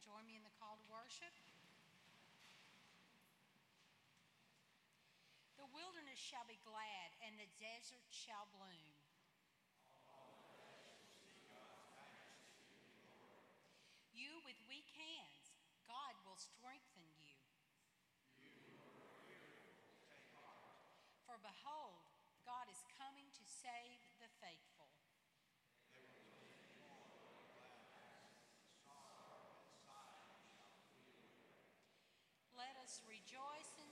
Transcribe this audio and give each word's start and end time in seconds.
and 0.00 0.08
join 0.08 0.24
me 0.24 0.32
in 0.32 0.44
the 0.48 0.56
call 0.56 0.80
to 0.80 0.86
worship. 0.88 1.28
The 5.60 5.68
wilderness 5.76 6.16
shall 6.16 6.48
be 6.48 6.56
glad, 6.64 7.12
and 7.20 7.36
the 7.36 7.44
desert 7.60 8.08
shall 8.08 8.48
bloom. 8.56 8.96
You 14.16 14.40
with 14.48 14.56
weak 14.72 14.88
hands, 14.96 15.52
God 15.84 16.16
will 16.24 16.40
strengthen 16.40 17.04
you. 17.20 17.36
For 21.28 21.36
behold, 21.44 22.00
God 22.48 22.72
is 22.72 22.80
coming 22.96 23.28
to 23.36 23.44
save 23.44 24.00
the 24.16 24.32
faithful. 24.40 24.88
Let 32.56 32.79
rejoice 33.06 33.70
and 33.78 33.89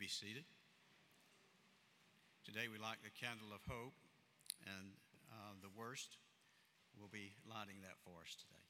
be 0.00 0.08
seated. 0.08 0.48
Today 2.40 2.72
we 2.72 2.80
light 2.80 3.04
the 3.04 3.12
candle 3.12 3.52
of 3.52 3.60
hope, 3.68 3.92
and 4.64 4.96
uh, 5.28 5.52
the 5.60 5.68
worst 5.76 6.16
will 6.96 7.12
be 7.12 7.36
lighting 7.44 7.84
that 7.84 8.00
for 8.00 8.16
us 8.24 8.32
today. 8.32 8.64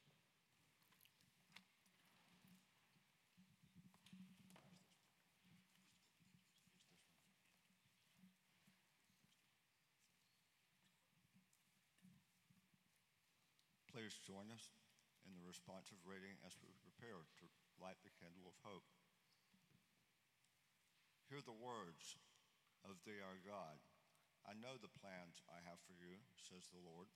Please 13.95 14.19
join 14.27 14.51
us 14.51 14.75
in 15.23 15.39
the 15.39 15.47
responsive 15.47 16.03
reading 16.03 16.35
as 16.43 16.59
we 16.59 16.75
prepare 16.83 17.23
to 17.39 17.47
light 17.79 18.03
the 18.03 18.11
candle 18.19 18.51
of 18.51 18.59
hope. 18.67 18.83
Hear 21.31 21.47
the 21.47 21.63
words 21.63 22.19
of 22.83 22.99
thee, 23.07 23.23
our 23.23 23.39
God. 23.47 23.79
I 24.43 24.59
know 24.59 24.75
the 24.75 24.91
plans 24.99 25.39
I 25.47 25.63
have 25.63 25.79
for 25.87 25.95
you, 25.95 26.19
says 26.35 26.67
the 26.75 26.83
Lord, 26.83 27.07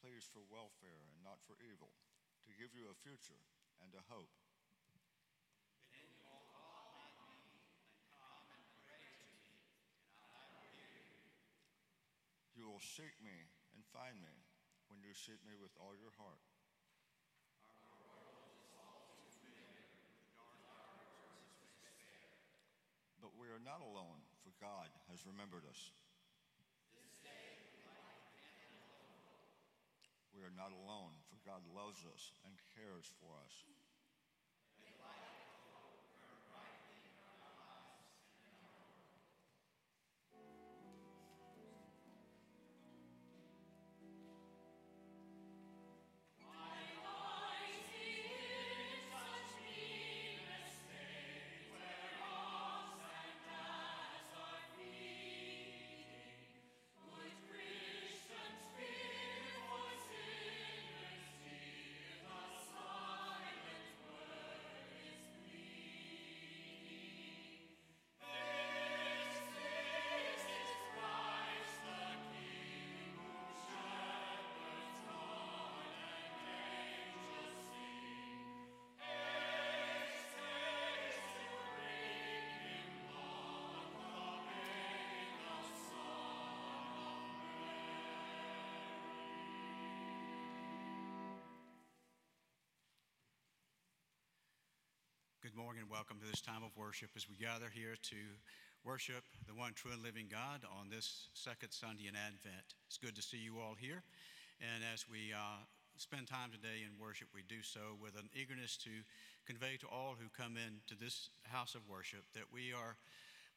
pleased 0.00 0.32
for 0.32 0.40
welfare 0.48 1.04
and 1.12 1.20
not 1.20 1.36
for 1.44 1.60
evil, 1.60 1.92
to 2.48 2.56
give 2.56 2.72
you 2.72 2.88
a 2.88 2.96
future 3.04 3.44
and 3.84 3.92
a 3.92 4.08
hope. 4.08 4.32
You 12.56 12.72
will 12.72 12.80
seek 12.80 13.20
me 13.20 13.52
and 13.76 13.84
find 13.92 14.16
me 14.16 14.32
when 14.88 15.04
you 15.04 15.12
seek 15.12 15.44
me 15.44 15.60
with 15.60 15.76
all 15.76 15.92
your 15.92 16.16
heart. 16.16 16.40
But 23.20 23.36
we 23.36 23.46
are 23.51 23.51
not 23.62 23.78
alone, 23.78 24.18
for 24.42 24.50
God 24.58 24.90
has 25.06 25.22
remembered 25.22 25.62
us. 25.70 25.94
We 30.34 30.42
are 30.42 30.54
not 30.58 30.74
alone, 30.74 31.14
for 31.30 31.38
God 31.46 31.62
loves 31.70 32.02
us 32.10 32.34
and 32.42 32.54
cares 32.74 33.06
for 33.22 33.30
us. 33.46 33.54
Good 95.42 95.58
morning 95.58 95.82
and 95.82 95.90
welcome 95.90 96.22
to 96.22 96.30
this 96.30 96.38
time 96.38 96.62
of 96.62 96.70
worship 96.78 97.10
as 97.18 97.26
we 97.26 97.34
gather 97.34 97.66
here 97.66 97.98
to 97.98 98.20
worship 98.86 99.26
the 99.50 99.58
one 99.58 99.74
true 99.74 99.90
and 99.90 99.98
living 99.98 100.30
God 100.30 100.62
on 100.78 100.86
this 100.86 101.34
second 101.34 101.74
Sunday 101.74 102.06
in 102.06 102.14
Advent. 102.14 102.78
It's 102.86 102.94
good 102.94 103.18
to 103.18 103.26
see 103.26 103.42
you 103.42 103.58
all 103.58 103.74
here. 103.74 104.06
And 104.62 104.86
as 104.86 105.10
we 105.10 105.34
uh, 105.34 105.66
spend 105.98 106.30
time 106.30 106.54
today 106.54 106.86
in 106.86 106.94
worship, 106.94 107.26
we 107.34 107.42
do 107.42 107.58
so 107.58 107.98
with 107.98 108.14
an 108.14 108.30
eagerness 108.30 108.78
to 108.86 109.02
convey 109.42 109.74
to 109.82 109.90
all 109.90 110.14
who 110.14 110.30
come 110.30 110.54
into 110.54 110.94
this 110.94 111.34
house 111.50 111.74
of 111.74 111.90
worship 111.90 112.22
that 112.38 112.46
we 112.54 112.70
are 112.70 112.94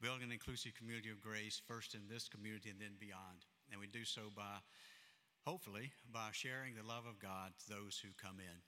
building 0.01 0.25
an 0.25 0.33
inclusive 0.33 0.73
community 0.73 1.13
of 1.13 1.21
grace, 1.21 1.61
first 1.69 1.93
in 1.93 2.09
this 2.09 2.25
community 2.25 2.73
and 2.73 2.81
then 2.81 2.97
beyond. 2.97 3.45
And 3.69 3.77
we 3.77 3.85
do 3.85 4.09
so 4.09 4.33
by, 4.33 4.57
hopefully, 5.45 5.93
by 6.09 6.33
sharing 6.33 6.73
the 6.73 6.81
love 6.81 7.05
of 7.05 7.21
God 7.21 7.53
to 7.61 7.65
those 7.69 8.01
who 8.01 8.09
come 8.17 8.41
in. 8.41 8.65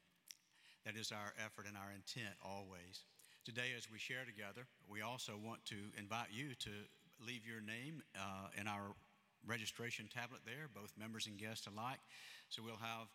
That 0.86 0.96
is 0.96 1.12
our 1.12 1.34
effort 1.43 1.67
and 1.67 1.75
our 1.75 1.91
intent 1.91 2.36
always. 2.43 3.05
Today, 3.43 3.75
as 3.77 3.91
we 3.91 4.00
share 4.00 4.25
together, 4.25 4.67
we 4.89 5.01
also 5.01 5.39
want 5.39 5.63
to 5.65 5.75
invite 5.98 6.31
you 6.31 6.55
to 6.60 6.72
leave 7.25 7.46
your 7.48 7.62
name 7.62 8.03
uh, 8.15 8.48
in 8.60 8.67
our 8.67 8.96
registration 9.46 10.07
tablet 10.12 10.41
there, 10.46 10.67
both 10.74 10.91
members 11.00 11.27
and 11.27 11.38
guests 11.38 11.67
alike. 11.67 12.00
So 12.50 12.62
we'll 12.63 12.79
have 12.79 13.07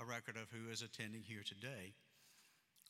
a 0.00 0.04
record 0.04 0.36
of 0.36 0.50
who 0.50 0.70
is 0.70 0.82
attending 0.82 1.22
here 1.22 1.42
today. 1.44 1.94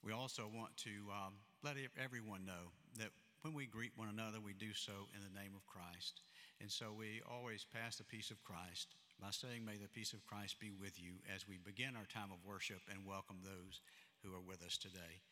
We 0.04 0.12
also 0.12 0.48
want 0.52 0.76
to 0.88 0.90
um, 1.12 1.34
let 1.62 1.76
everyone 2.02 2.46
know 2.46 2.72
that 2.98 3.10
when 3.42 3.54
we 3.54 3.66
greet 3.66 3.92
one 3.96 4.08
another, 4.08 4.38
we 4.40 4.52
do 4.52 4.72
so 4.72 5.08
in 5.16 5.20
the 5.24 5.38
name 5.38 5.52
of 5.56 5.66
Christ. 5.66 6.20
And 6.60 6.70
so 6.70 6.92
we 6.92 7.20
always 7.24 7.64
pass 7.64 7.96
the 7.96 8.04
peace 8.04 8.30
of 8.30 8.44
Christ 8.44 8.94
by 9.20 9.32
saying, 9.32 9.64
May 9.64 9.76
the 9.76 9.88
peace 9.88 10.12
of 10.12 10.24
Christ 10.24 10.60
be 10.60 10.70
with 10.70 11.00
you 11.00 11.20
as 11.34 11.48
we 11.48 11.56
begin 11.56 11.96
our 11.96 12.08
time 12.12 12.32
of 12.32 12.44
worship 12.44 12.80
and 12.92 13.04
welcome 13.04 13.40
those 13.42 13.80
who 14.22 14.32
are 14.36 14.44
with 14.44 14.62
us 14.62 14.76
today. 14.76 15.22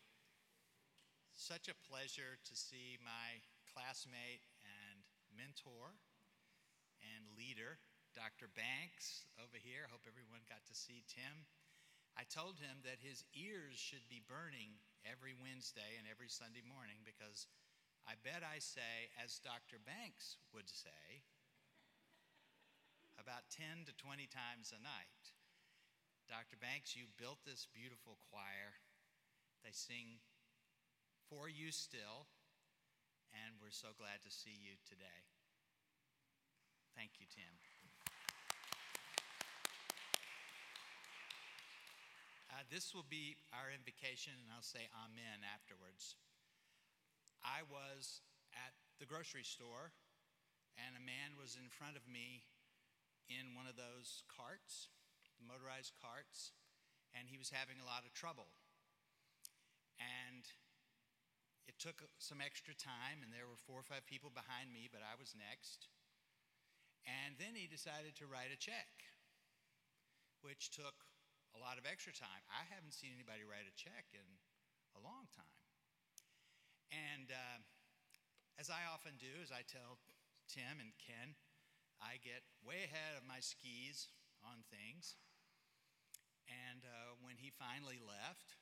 Such 1.32 1.72
a 1.72 1.82
pleasure 1.88 2.36
to 2.44 2.52
see 2.52 3.00
my 3.00 3.40
classmate 3.72 4.44
and 4.60 5.00
mentor 5.32 5.96
and 7.00 7.24
leader, 7.40 7.80
Dr. 8.12 8.52
Banks, 8.52 9.24
over 9.40 9.56
here. 9.56 9.88
Hope 9.88 10.04
everyone 10.04 10.44
got 10.44 10.60
to 10.68 10.76
see 10.76 11.08
Tim. 11.08 11.48
I 12.20 12.28
told 12.28 12.60
him 12.60 12.84
that 12.84 13.00
his 13.00 13.24
ears 13.32 13.80
should 13.80 14.04
be 14.12 14.20
burning 14.20 14.76
every 15.08 15.32
Wednesday 15.32 15.96
and 15.96 16.04
every 16.04 16.28
Sunday 16.28 16.60
morning 16.60 17.00
because 17.00 17.48
I 18.04 18.20
bet 18.20 18.44
I 18.44 18.60
say, 18.60 19.08
as 19.24 19.40
Dr. 19.40 19.80
Banks 19.80 20.36
would 20.52 20.68
say, 20.68 21.24
about 23.16 23.48
10 23.56 23.88
to 23.88 23.96
20 23.96 24.28
times 24.28 24.76
a 24.76 24.80
night. 24.84 25.32
Dr. 26.28 26.60
Banks, 26.60 26.92
you 26.92 27.08
built 27.16 27.40
this 27.48 27.64
beautiful 27.72 28.20
choir. 28.28 28.76
They 29.64 29.72
sing 29.72 30.18
for 31.28 31.48
you 31.48 31.70
still, 31.70 32.26
and 33.30 33.60
we're 33.60 33.74
so 33.74 33.92
glad 33.94 34.24
to 34.24 34.30
see 34.32 34.56
you 34.56 34.80
today. 34.88 35.28
Thank 36.96 37.20
you, 37.20 37.26
Tim. 37.30 37.54
Uh, 42.50 42.66
this 42.66 42.92
will 42.92 43.06
be 43.06 43.38
our 43.54 43.70
invocation, 43.70 44.34
and 44.36 44.50
I'll 44.50 44.64
say 44.64 44.90
amen 44.90 45.46
afterwards. 45.46 46.18
I 47.40 47.64
was 47.68 48.20
at 48.52 48.74
the 48.98 49.06
grocery 49.06 49.46
store, 49.46 49.94
and 50.76 50.98
a 50.98 51.04
man 51.04 51.38
was 51.40 51.56
in 51.56 51.70
front 51.70 51.96
of 51.96 52.04
me 52.10 52.44
in 53.30 53.54
one 53.54 53.70
of 53.70 53.78
those 53.78 54.26
carts, 54.26 54.90
motorized 55.40 55.94
carts, 56.02 56.52
and 57.14 57.30
he 57.30 57.38
was 57.38 57.54
having 57.54 57.78
a 57.80 57.86
lot 57.86 58.02
of 58.02 58.12
trouble. 58.12 58.52
And 60.00 60.48
it 61.68 61.76
took 61.76 62.02
some 62.16 62.40
extra 62.40 62.72
time, 62.74 63.20
and 63.20 63.30
there 63.30 63.46
were 63.46 63.60
four 63.60 63.78
or 63.78 63.86
five 63.86 64.08
people 64.08 64.32
behind 64.32 64.72
me, 64.72 64.88
but 64.88 65.04
I 65.04 65.14
was 65.20 65.36
next. 65.36 65.92
And 67.04 67.36
then 67.36 67.52
he 67.54 67.68
decided 67.68 68.16
to 68.18 68.28
write 68.28 68.52
a 68.52 68.58
check, 68.58 69.04
which 70.40 70.72
took 70.72 71.06
a 71.52 71.58
lot 71.60 71.76
of 71.76 71.84
extra 71.84 72.12
time. 72.12 72.44
I 72.48 72.64
haven't 72.68 72.96
seen 72.96 73.12
anybody 73.12 73.44
write 73.44 73.68
a 73.68 73.76
check 73.76 74.10
in 74.12 74.26
a 74.96 75.00
long 75.00 75.28
time. 75.32 75.60
And 76.90 77.30
uh, 77.30 77.58
as 78.58 78.68
I 78.68 78.88
often 78.90 79.14
do, 79.16 79.30
as 79.40 79.54
I 79.54 79.62
tell 79.62 80.02
Tim 80.50 80.82
and 80.82 80.92
Ken, 80.98 81.38
I 82.02 82.18
get 82.18 82.42
way 82.64 82.88
ahead 82.88 83.14
of 83.14 83.28
my 83.28 83.38
skis 83.38 84.10
on 84.42 84.66
things. 84.72 85.20
And 86.50 86.82
uh, 86.82 87.14
when 87.22 87.38
he 87.38 87.54
finally 87.54 88.02
left, 88.02 88.59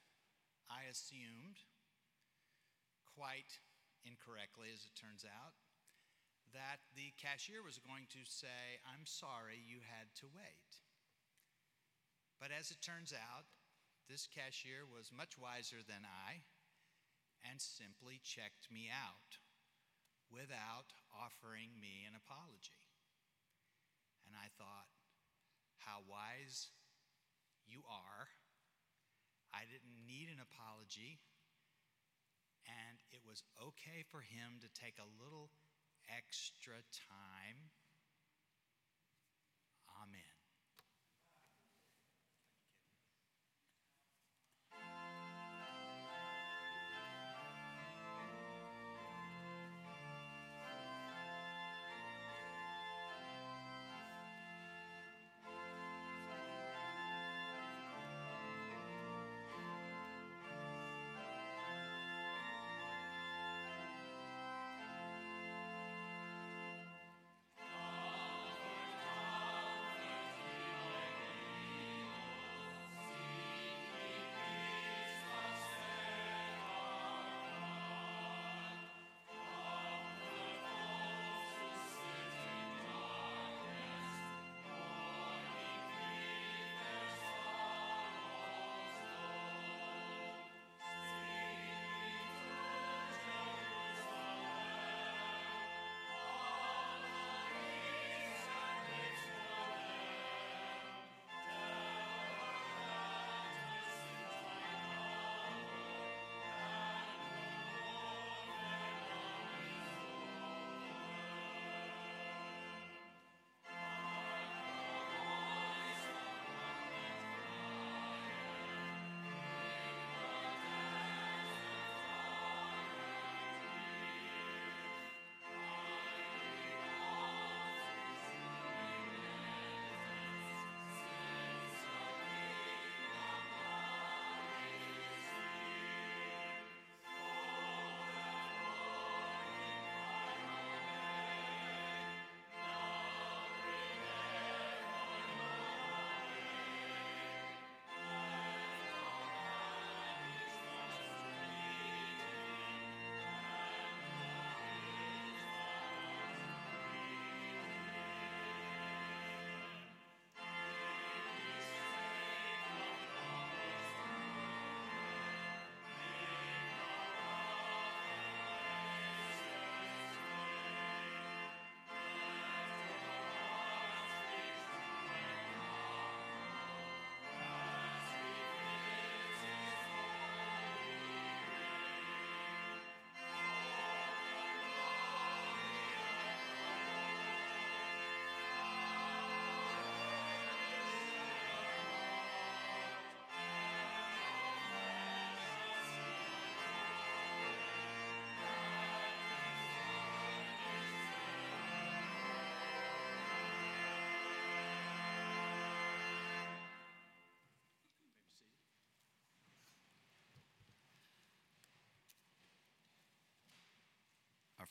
I 0.69 0.85
assumed, 0.89 1.65
quite 3.17 3.61
incorrectly 4.05 4.69
as 4.73 4.85
it 4.85 4.95
turns 4.95 5.25
out, 5.25 5.57
that 6.53 6.81
the 6.97 7.13
cashier 7.21 7.61
was 7.61 7.81
going 7.81 8.09
to 8.13 8.25
say, 8.25 8.81
I'm 8.85 9.05
sorry 9.05 9.61
you 9.61 9.85
had 9.85 10.13
to 10.25 10.29
wait. 10.33 10.81
But 12.41 12.55
as 12.55 12.71
it 12.71 12.81
turns 12.81 13.13
out, 13.13 13.51
this 14.09 14.29
cashier 14.31 14.89
was 14.89 15.13
much 15.13 15.37
wiser 15.37 15.85
than 15.85 16.09
I 16.09 16.47
and 17.45 17.61
simply 17.61 18.21
checked 18.25 18.73
me 18.73 18.89
out 18.89 19.43
without 20.33 20.97
offering 21.13 21.77
me 21.77 22.09
an 22.09 22.17
apology. 22.17 22.81
And 24.25 24.37
I 24.37 24.49
thought, 24.57 24.89
how 25.85 26.05
wise 26.05 26.73
you 27.69 27.85
are. 27.89 28.29
I 29.55 29.65
didn't 29.65 30.07
need 30.07 30.29
an 30.29 30.41
apology. 30.41 31.21
And 32.67 33.01
it 33.11 33.21
was 33.27 33.43
okay 33.61 34.05
for 34.11 34.21
him 34.21 34.61
to 34.61 34.69
take 34.69 34.99
a 34.99 35.09
little 35.23 35.51
extra 36.09 36.77
time. 36.93 37.73
Amen. 40.03 40.38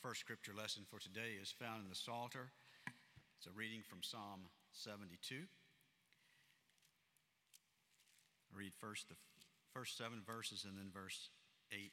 First 0.01 0.21
scripture 0.21 0.53
lesson 0.55 0.83
for 0.89 0.99
today 0.99 1.41
is 1.41 1.49
found 1.51 1.81
in 1.81 1.89
the 1.89 1.95
Psalter. 1.95 2.51
It's 3.37 3.47
a 3.47 3.51
reading 3.51 3.81
from 3.81 3.99
Psalm 4.01 4.45
72. 4.71 5.35
I'll 8.51 8.59
read 8.59 8.73
first 8.79 9.09
the 9.09 9.15
first 9.73 9.97
seven 9.97 10.21
verses 10.25 10.65
and 10.67 10.77
then 10.77 10.91
verse 10.93 11.29
18 11.71 11.89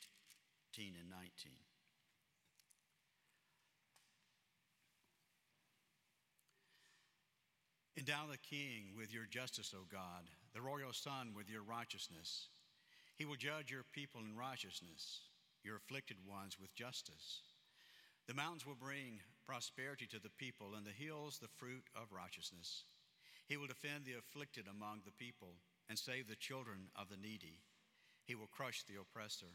and 1.01 1.09
19. 1.11 1.53
Endow 7.97 8.27
the 8.31 8.39
king 8.39 8.93
with 8.97 9.15
your 9.15 9.25
justice, 9.31 9.73
O 9.75 9.87
God, 9.91 10.29
the 10.53 10.61
royal 10.61 10.93
son 10.93 11.33
with 11.35 11.49
your 11.49 11.63
righteousness. 11.63 12.49
He 13.17 13.25
will 13.25 13.37
judge 13.37 13.71
your 13.71 13.85
people 13.93 14.21
in 14.21 14.37
righteousness, 14.37 15.21
your 15.63 15.77
afflicted 15.77 16.19
ones 16.29 16.59
with 16.61 16.75
justice. 16.75 17.41
The 18.27 18.35
mountains 18.35 18.65
will 18.65 18.75
bring 18.75 19.21
prosperity 19.47 20.07
to 20.07 20.19
the 20.19 20.31
people, 20.31 20.75
and 20.77 20.87
the 20.87 20.91
hills 20.91 21.39
the 21.39 21.53
fruit 21.61 21.85
of 21.95 22.13
righteousness. 22.13 22.85
He 23.47 23.57
will 23.57 23.67
defend 23.67 24.05
the 24.05 24.17
afflicted 24.17 24.65
among 24.67 25.03
the 25.05 25.13
people 25.13 25.61
and 25.89 25.99
save 25.99 26.29
the 26.29 26.37
children 26.37 26.89
of 26.97 27.11
the 27.11 27.21
needy. 27.21 27.61
He 28.25 28.35
will 28.35 28.49
crush 28.49 28.85
the 28.85 28.97
oppressor. 28.97 29.53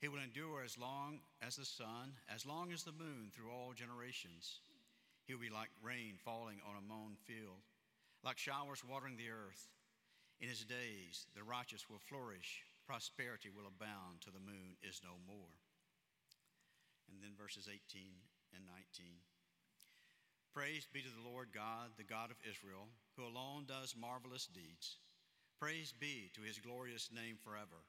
He 0.00 0.08
will 0.08 0.20
endure 0.20 0.62
as 0.62 0.76
long 0.76 1.20
as 1.40 1.56
the 1.56 1.64
sun, 1.64 2.12
as 2.28 2.44
long 2.44 2.72
as 2.72 2.84
the 2.84 2.92
moon 2.92 3.32
through 3.32 3.50
all 3.50 3.72
generations. 3.72 4.60
He 5.24 5.32
will 5.32 5.40
be 5.40 5.48
like 5.48 5.70
rain 5.82 6.16
falling 6.22 6.60
on 6.68 6.76
a 6.76 6.86
mown 6.86 7.16
field, 7.24 7.64
like 8.22 8.36
showers 8.36 8.84
watering 8.84 9.16
the 9.16 9.30
earth. 9.30 9.68
In 10.40 10.48
his 10.48 10.64
days, 10.64 11.26
the 11.34 11.44
righteous 11.44 11.88
will 11.88 12.00
flourish, 12.00 12.64
prosperity 12.86 13.48
will 13.48 13.68
abound 13.68 14.20
till 14.20 14.32
the 14.32 14.44
moon 14.44 14.76
is 14.82 15.00
no 15.04 15.16
more. 15.26 15.52
And 17.10 17.18
then 17.18 17.34
verses 17.34 17.66
18 17.66 18.06
and 18.54 18.62
19. 18.64 19.18
Praise 20.54 20.86
be 20.90 21.02
to 21.02 21.10
the 21.10 21.28
Lord 21.28 21.50
God, 21.54 21.94
the 21.98 22.06
God 22.06 22.30
of 22.30 22.42
Israel, 22.42 22.90
who 23.16 23.26
alone 23.26 23.66
does 23.66 23.98
marvelous 23.98 24.46
deeds. 24.46 24.98
Praise 25.58 25.92
be 25.92 26.30
to 26.34 26.42
his 26.42 26.58
glorious 26.58 27.10
name 27.12 27.36
forever. 27.36 27.86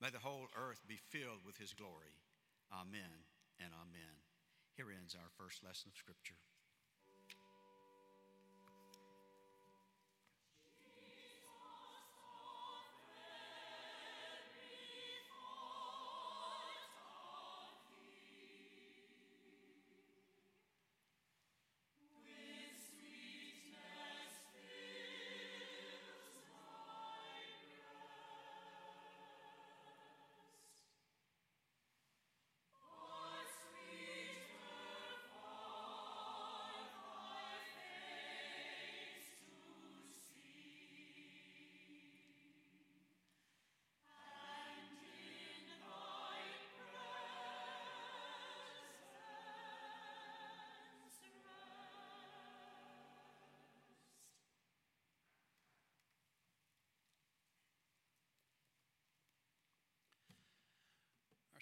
May 0.00 0.10
the 0.10 0.22
whole 0.22 0.48
earth 0.56 0.80
be 0.88 0.96
filled 0.96 1.44
with 1.44 1.58
his 1.58 1.74
glory. 1.74 2.16
Amen 2.72 3.26
and 3.60 3.70
amen. 3.74 4.14
Here 4.76 4.88
ends 4.90 5.14
our 5.14 5.30
first 5.36 5.64
lesson 5.64 5.92
of 5.92 5.98
Scripture. 5.98 6.40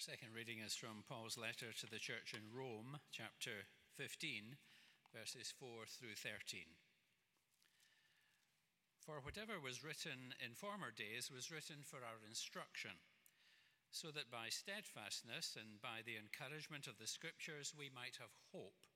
Our 0.01 0.17
second 0.17 0.33
reading 0.33 0.65
is 0.65 0.73
from 0.73 1.05
Paul's 1.05 1.37
letter 1.37 1.77
to 1.77 1.85
the 1.85 2.01
church 2.01 2.33
in 2.33 2.57
Rome, 2.57 3.05
chapter 3.13 3.69
15, 4.01 4.57
verses 5.13 5.53
4 5.53 5.85
through 5.85 6.17
13. 6.17 6.65
For 8.97 9.21
whatever 9.21 9.61
was 9.61 9.85
written 9.85 10.33
in 10.41 10.57
former 10.57 10.89
days 10.89 11.29
was 11.29 11.53
written 11.53 11.85
for 11.85 12.01
our 12.01 12.17
instruction, 12.25 12.97
so 13.93 14.09
that 14.09 14.33
by 14.33 14.49
steadfastness 14.49 15.53
and 15.53 15.85
by 15.85 16.01
the 16.01 16.17
encouragement 16.17 16.89
of 16.89 16.97
the 16.97 17.05
Scriptures 17.05 17.77
we 17.77 17.93
might 17.93 18.17
have 18.17 18.33
hope. 18.57 18.89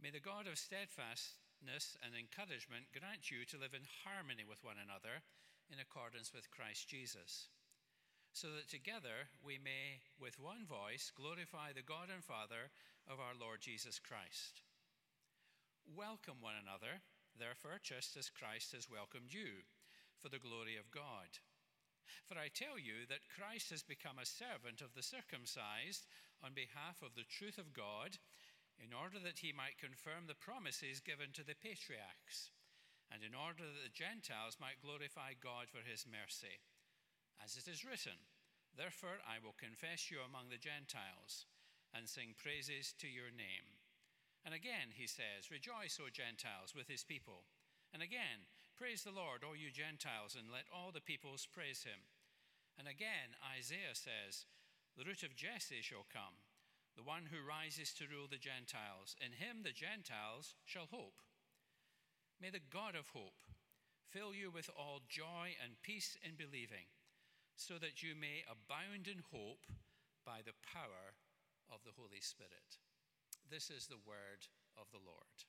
May 0.00 0.08
the 0.08 0.24
God 0.24 0.48
of 0.48 0.56
steadfastness 0.56 2.00
and 2.00 2.16
encouragement 2.16 2.88
grant 2.96 3.28
you 3.28 3.44
to 3.44 3.60
live 3.60 3.76
in 3.76 3.84
harmony 3.84 4.48
with 4.48 4.64
one 4.64 4.80
another 4.80 5.28
in 5.68 5.76
accordance 5.76 6.32
with 6.32 6.48
Christ 6.48 6.88
Jesus 6.88 7.52
so 8.32 8.48
that 8.54 8.68
together 8.68 9.32
we 9.40 9.58
may, 9.58 10.04
with 10.20 10.38
one 10.38 10.66
voice, 10.68 11.10
glorify 11.14 11.72
the 11.72 11.86
God 11.86 12.12
and 12.12 12.22
Father 12.22 12.70
of 13.08 13.18
our 13.18 13.34
Lord 13.34 13.60
Jesus 13.60 13.98
Christ. 13.98 14.62
Welcome 15.88 16.44
one 16.44 16.58
another, 16.60 17.00
therefore, 17.32 17.80
just 17.80 18.16
as 18.16 18.28
Christ 18.28 18.76
has 18.76 18.92
welcomed 18.92 19.32
you, 19.32 19.64
for 20.20 20.28
the 20.28 20.42
glory 20.42 20.76
of 20.76 20.92
God. 20.92 21.40
For 22.28 22.36
I 22.36 22.52
tell 22.52 22.76
you 22.76 23.08
that 23.08 23.32
Christ 23.32 23.72
has 23.72 23.82
become 23.82 24.20
a 24.20 24.28
servant 24.28 24.84
of 24.84 24.92
the 24.92 25.04
circumcised 25.04 26.04
on 26.44 26.52
behalf 26.52 27.00
of 27.00 27.16
the 27.16 27.26
truth 27.26 27.56
of 27.56 27.72
God, 27.72 28.20
in 28.76 28.94
order 28.94 29.18
that 29.18 29.42
he 29.42 29.50
might 29.50 29.80
confirm 29.80 30.28
the 30.28 30.38
promises 30.38 31.02
given 31.02 31.34
to 31.34 31.42
the 31.42 31.58
patriarchs, 31.58 32.52
and 33.10 33.24
in 33.24 33.34
order 33.34 33.64
that 33.66 33.82
the 33.82 33.96
Gentiles 33.96 34.60
might 34.60 34.84
glorify 34.84 35.34
God 35.34 35.72
for 35.72 35.82
his 35.82 36.06
mercy 36.06 36.62
as 37.42 37.56
it 37.56 37.68
is 37.68 37.84
written, 37.84 38.18
Therefore 38.76 39.24
I 39.26 39.42
will 39.42 39.56
confess 39.58 40.10
you 40.10 40.18
among 40.22 40.50
the 40.50 40.60
Gentiles 40.60 41.46
and 41.94 42.08
sing 42.08 42.34
praises 42.36 42.94
to 43.00 43.08
your 43.08 43.30
name. 43.34 43.80
And 44.44 44.54
again 44.54 44.94
he 44.94 45.06
says, 45.06 45.50
Rejoice, 45.50 45.98
O 45.98 46.10
Gentiles, 46.12 46.74
with 46.74 46.88
his 46.88 47.02
people. 47.02 47.48
And 47.92 48.02
again, 48.02 48.46
Praise 48.78 49.02
the 49.02 49.10
Lord, 49.10 49.42
all 49.42 49.58
you 49.58 49.74
Gentiles, 49.74 50.38
and 50.38 50.54
let 50.54 50.70
all 50.70 50.94
the 50.94 51.02
peoples 51.02 51.50
praise 51.50 51.82
him. 51.82 51.98
And 52.78 52.86
again, 52.86 53.34
Isaiah 53.42 53.98
says, 53.98 54.46
The 54.94 55.02
root 55.02 55.26
of 55.26 55.34
Jesse 55.34 55.82
shall 55.82 56.06
come, 56.06 56.46
the 56.94 57.02
one 57.02 57.26
who 57.26 57.42
rises 57.42 57.90
to 57.98 58.06
rule 58.06 58.30
the 58.30 58.38
Gentiles. 58.38 59.18
In 59.18 59.34
him 59.34 59.66
the 59.66 59.74
Gentiles 59.74 60.54
shall 60.64 60.86
hope. 60.86 61.18
May 62.40 62.54
the 62.54 62.62
God 62.62 62.94
of 62.94 63.10
hope 63.10 63.42
fill 64.14 64.30
you 64.30 64.48
with 64.54 64.70
all 64.78 65.02
joy 65.10 65.58
and 65.58 65.82
peace 65.82 66.16
in 66.22 66.38
believing 66.38 66.86
so 67.58 67.74
that 67.74 68.06
you 68.06 68.14
may 68.14 68.46
abound 68.46 69.10
in 69.10 69.18
hope 69.34 69.66
by 70.24 70.38
the 70.46 70.54
power 70.62 71.18
of 71.74 71.82
the 71.82 71.90
Holy 71.98 72.22
Spirit. 72.22 72.78
This 73.50 73.68
is 73.68 73.88
the 73.88 73.98
word 74.06 74.46
of 74.78 74.86
the 74.92 75.02
Lord. 75.04 75.42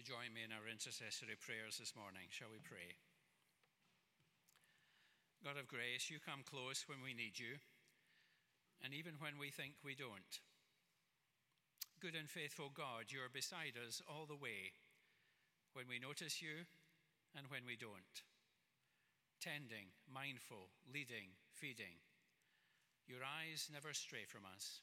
You 0.00 0.16
join 0.16 0.32
me 0.32 0.40
in 0.40 0.48
our 0.48 0.64
intercessory 0.64 1.36
prayers 1.36 1.76
this 1.76 1.92
morning? 1.92 2.24
Shall 2.32 2.48
we 2.48 2.56
pray? 2.64 2.96
God 5.44 5.60
of 5.60 5.68
grace, 5.68 6.08
you 6.08 6.16
come 6.16 6.40
close 6.40 6.88
when 6.88 7.04
we 7.04 7.12
need 7.12 7.36
you, 7.36 7.60
and 8.80 8.96
even 8.96 9.20
when 9.20 9.36
we 9.36 9.52
think 9.52 9.76
we 9.84 9.92
don't. 9.92 10.40
Good 12.00 12.16
and 12.16 12.32
faithful 12.32 12.72
God, 12.72 13.12
you 13.12 13.20
are 13.20 13.28
beside 13.28 13.76
us 13.76 14.00
all 14.08 14.24
the 14.24 14.40
way 14.40 14.72
when 15.76 15.84
we 15.84 16.00
notice 16.00 16.40
you 16.40 16.64
and 17.36 17.52
when 17.52 17.68
we 17.68 17.76
don't. 17.76 18.16
Tending, 19.36 19.92
mindful, 20.08 20.72
leading, 20.88 21.36
feeding 21.52 22.00
your 23.04 23.20
eyes 23.20 23.68
never 23.68 23.92
stray 23.92 24.24
from 24.24 24.46
us. 24.46 24.80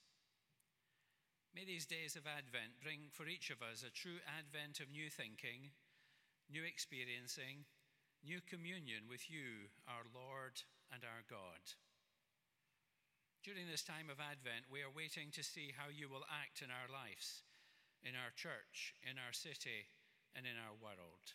May 1.55 1.65
these 1.65 1.85
days 1.85 2.15
of 2.15 2.27
Advent 2.27 2.79
bring 2.83 3.09
for 3.11 3.27
each 3.27 3.49
of 3.49 3.61
us 3.61 3.83
a 3.83 3.93
true 3.93 4.21
advent 4.27 4.79
of 4.79 4.91
new 4.91 5.09
thinking, 5.09 5.73
new 6.49 6.63
experiencing, 6.63 7.65
new 8.23 8.41
communion 8.45 9.09
with 9.09 9.29
you, 9.29 9.71
our 9.87 10.05
Lord 10.13 10.61
and 10.93 11.03
our 11.03 11.23
God. 11.27 11.75
During 13.43 13.67
this 13.71 13.83
time 13.83 14.11
of 14.11 14.19
Advent, 14.19 14.67
we 14.67 14.83
are 14.83 14.91
waiting 14.91 15.31
to 15.31 15.43
see 15.43 15.71
how 15.71 15.87
you 15.87 16.11
will 16.11 16.27
act 16.27 16.59
in 16.59 16.67
our 16.67 16.91
lives, 16.91 17.47
in 18.03 18.11
our 18.11 18.35
church, 18.35 18.91
in 19.07 19.15
our 19.15 19.31
city, 19.31 19.87
and 20.35 20.43
in 20.43 20.59
our 20.59 20.75
world. 20.75 21.31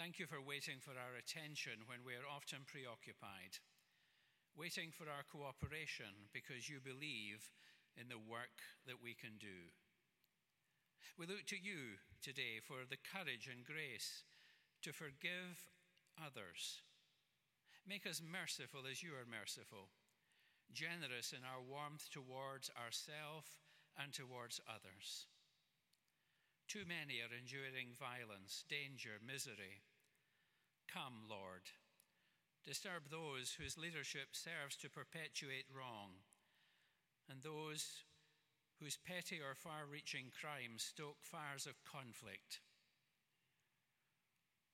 Thank 0.00 0.18
you 0.18 0.26
for 0.26 0.40
waiting 0.40 0.80
for 0.80 0.96
our 0.96 1.16
attention 1.16 1.84
when 1.88 2.04
we 2.04 2.16
are 2.16 2.28
often 2.28 2.64
preoccupied, 2.68 3.60
waiting 4.56 4.92
for 4.92 5.08
our 5.08 5.24
cooperation 5.28 6.28
because 6.32 6.68
you 6.68 6.80
believe 6.80 7.52
in 7.96 8.08
the 8.12 8.20
work 8.20 8.60
that 8.86 9.02
we 9.02 9.16
can 9.16 9.40
do. 9.40 9.72
We 11.16 11.24
look 11.24 11.48
to 11.48 11.56
you 11.56 11.96
today 12.20 12.60
for 12.60 12.84
the 12.84 13.00
courage 13.00 13.48
and 13.48 13.64
grace 13.64 14.24
to 14.84 14.92
forgive 14.92 15.64
others. 16.20 16.84
Make 17.88 18.04
us 18.04 18.20
merciful 18.20 18.84
as 18.84 19.02
you 19.02 19.16
are 19.16 19.24
merciful, 19.24 19.88
generous 20.76 21.32
in 21.32 21.40
our 21.40 21.64
warmth 21.64 22.12
towards 22.12 22.68
ourselves 22.76 23.48
and 23.96 24.12
towards 24.12 24.60
others. 24.68 25.24
Too 26.68 26.84
many 26.84 27.24
are 27.24 27.32
enduring 27.32 27.96
violence, 27.96 28.66
danger, 28.68 29.16
misery. 29.22 29.86
Come, 30.90 31.24
Lord, 31.30 31.64
disturb 32.60 33.08
those 33.08 33.56
whose 33.56 33.78
leadership 33.78 34.34
serves 34.36 34.76
to 34.82 34.90
perpetuate 34.90 35.70
wrong 35.72 36.26
and 37.30 37.42
those 37.42 38.04
whose 38.80 38.98
petty 39.00 39.40
or 39.40 39.54
far 39.54 39.88
reaching 39.88 40.30
crimes 40.30 40.84
stoke 40.84 41.22
fires 41.22 41.66
of 41.66 41.84
conflict. 41.84 42.60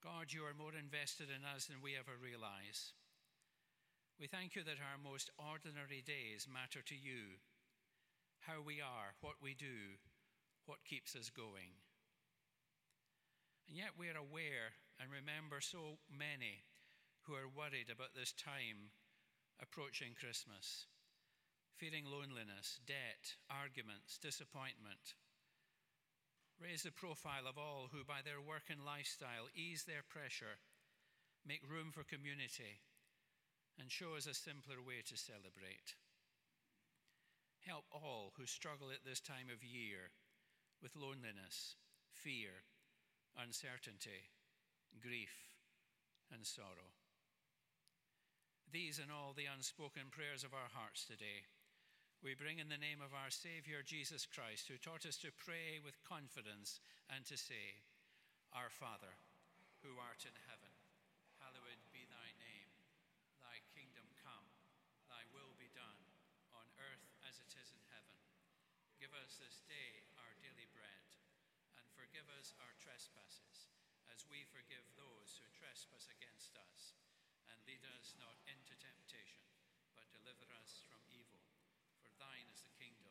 God, 0.03 0.35
you 0.35 0.43
are 0.43 0.59
more 0.59 0.75
invested 0.75 1.31
in 1.31 1.47
us 1.47 1.71
than 1.71 1.79
we 1.79 1.95
ever 1.95 2.19
realize. 2.19 2.93
We 4.19 4.27
thank 4.27 4.55
you 4.59 4.67
that 4.67 4.83
our 4.83 4.99
most 4.99 5.31
ordinary 5.39 6.03
days 6.03 6.51
matter 6.51 6.83
to 6.83 6.99
you 6.99 7.39
how 8.43 8.59
we 8.59 8.83
are, 8.83 9.15
what 9.23 9.39
we 9.39 9.55
do, 9.55 10.03
what 10.67 10.83
keeps 10.83 11.15
us 11.15 11.31
going. 11.31 11.79
And 13.69 13.79
yet 13.79 13.95
we 13.95 14.11
are 14.11 14.19
aware 14.19 14.75
and 14.99 15.11
remember 15.11 15.63
so 15.63 16.03
many 16.11 16.67
who 17.23 17.35
are 17.35 17.47
worried 17.47 17.87
about 17.87 18.19
this 18.19 18.35
time 18.35 18.91
approaching 19.63 20.19
Christmas 20.19 20.91
feeling 21.77 22.05
loneliness, 22.05 22.81
debt, 22.87 23.37
arguments, 23.51 24.19
disappointment. 24.19 25.17
Raise 26.61 26.83
the 26.83 26.95
profile 26.95 27.51
of 27.51 27.59
all 27.59 27.91
who, 27.91 28.05
by 28.05 28.23
their 28.23 28.39
work 28.39 28.71
and 28.71 28.85
lifestyle, 28.87 29.51
ease 29.51 29.83
their 29.83 30.07
pressure, 30.07 30.63
make 31.43 31.65
room 31.67 31.91
for 31.91 32.07
community, 32.07 32.85
and 33.81 33.91
show 33.91 34.15
us 34.15 34.31
a 34.31 34.35
simpler 34.35 34.79
way 34.79 35.03
to 35.03 35.17
celebrate. 35.19 35.99
Help 37.67 37.85
all 37.91 38.33
who 38.37 38.47
struggle 38.47 38.91
at 38.95 39.03
this 39.03 39.21
time 39.21 39.51
of 39.51 39.67
year 39.67 40.15
with 40.83 40.95
loneliness, 40.95 41.75
fear, 42.11 42.67
uncertainty, 43.39 44.31
grief, 45.01 45.57
and 46.31 46.47
sorrow. 46.47 46.95
These 48.71 48.99
and 48.99 49.11
all 49.11 49.35
the 49.35 49.51
unspoken 49.51 50.11
prayers 50.11 50.45
of 50.45 50.55
our 50.55 50.71
hearts 50.73 51.05
today 51.05 51.45
we 52.23 52.39
bring 52.39 52.63
in 52.63 52.71
the 52.71 52.79
name 52.79 53.03
of 53.03 53.11
our 53.11 53.35
Savior 53.35 53.83
Jesus 53.83 54.31
Christ, 54.31 54.71
who 54.71 54.79
taught 54.79 55.03
us 55.11 55.19
to 55.27 55.35
pray 55.43 55.83
with 55.83 56.07
confidence 56.07 56.79
and 57.11 57.27
to 57.27 57.35
say, 57.35 57.83
Our 58.55 58.71
Father, 58.71 59.19
who 59.83 59.99
art 59.99 60.23
in 60.23 60.37
heaven, 60.47 60.71
hallowed 61.43 61.83
be 61.91 62.07
thy 62.07 62.31
name. 62.39 62.71
Thy 63.43 63.59
kingdom 63.75 64.07
come, 64.23 64.47
thy 65.11 65.27
will 65.35 65.59
be 65.59 65.67
done, 65.75 65.99
on 66.55 66.63
earth 66.79 67.11
as 67.27 67.43
it 67.43 67.51
is 67.59 67.75
in 67.75 67.83
heaven. 67.91 68.15
Give 69.03 69.11
us 69.19 69.43
this 69.43 69.67
day 69.67 70.07
our 70.23 70.39
daily 70.39 70.71
bread, 70.71 71.07
and 71.75 71.83
forgive 71.99 72.31
us 72.39 72.55
our 72.63 72.79
trespasses, 72.79 73.67
as 74.15 74.23
we 74.31 74.47
forgive 74.47 74.87
those 74.95 75.43
who 75.43 75.51
trespass 75.59 76.07
against 76.07 76.55
us. 76.55 76.95
And 77.51 77.59
lead 77.67 77.83
us 77.99 78.15
not 78.15 78.39
into 78.47 78.79
temptation, 78.79 79.43
but 79.99 80.07
deliver 80.15 80.55
us 80.63 80.87
from 80.87 81.03
evil. 81.11 81.42
Thine 82.23 82.47
is 82.55 82.63
the 82.63 82.71
kingdom, 82.79 83.11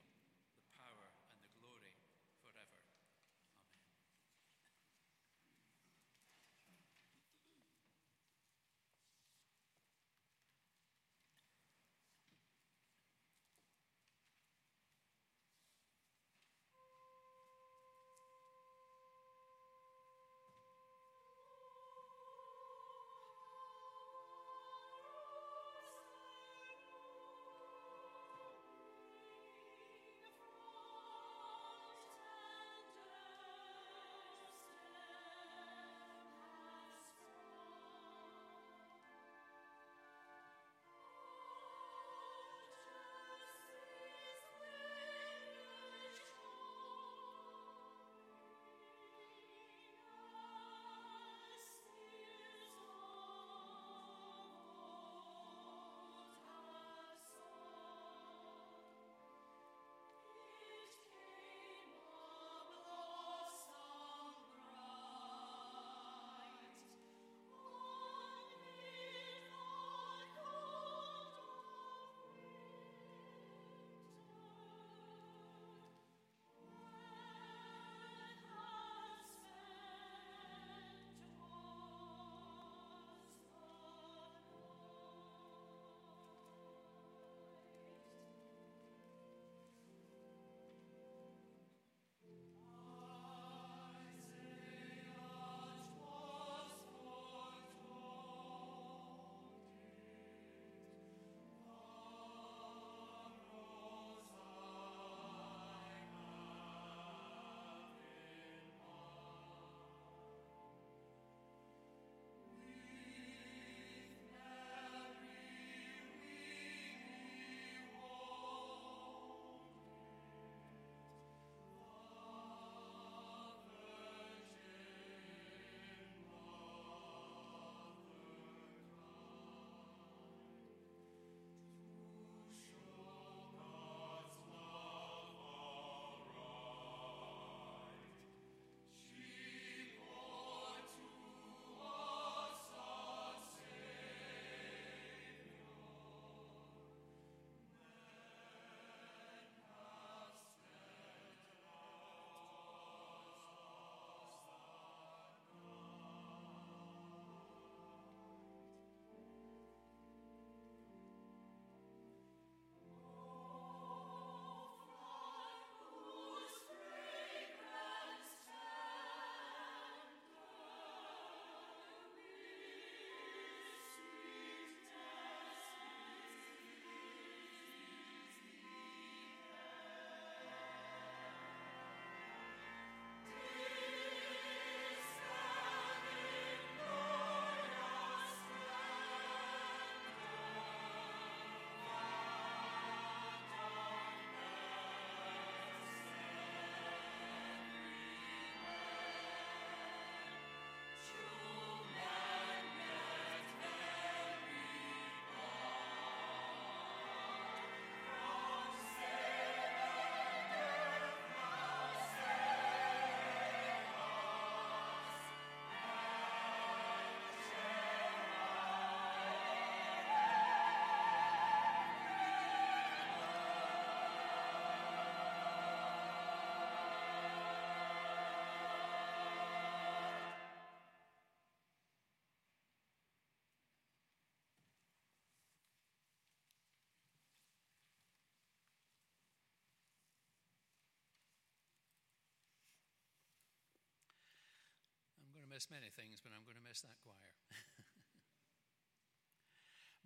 miss 245.52 245.68
many 245.68 245.92
things, 245.92 246.24
but 246.24 246.32
I'm 246.32 246.48
going 246.48 246.56
to 246.56 246.64
miss 246.64 246.80
that 246.82 246.96
choir. 247.04 247.32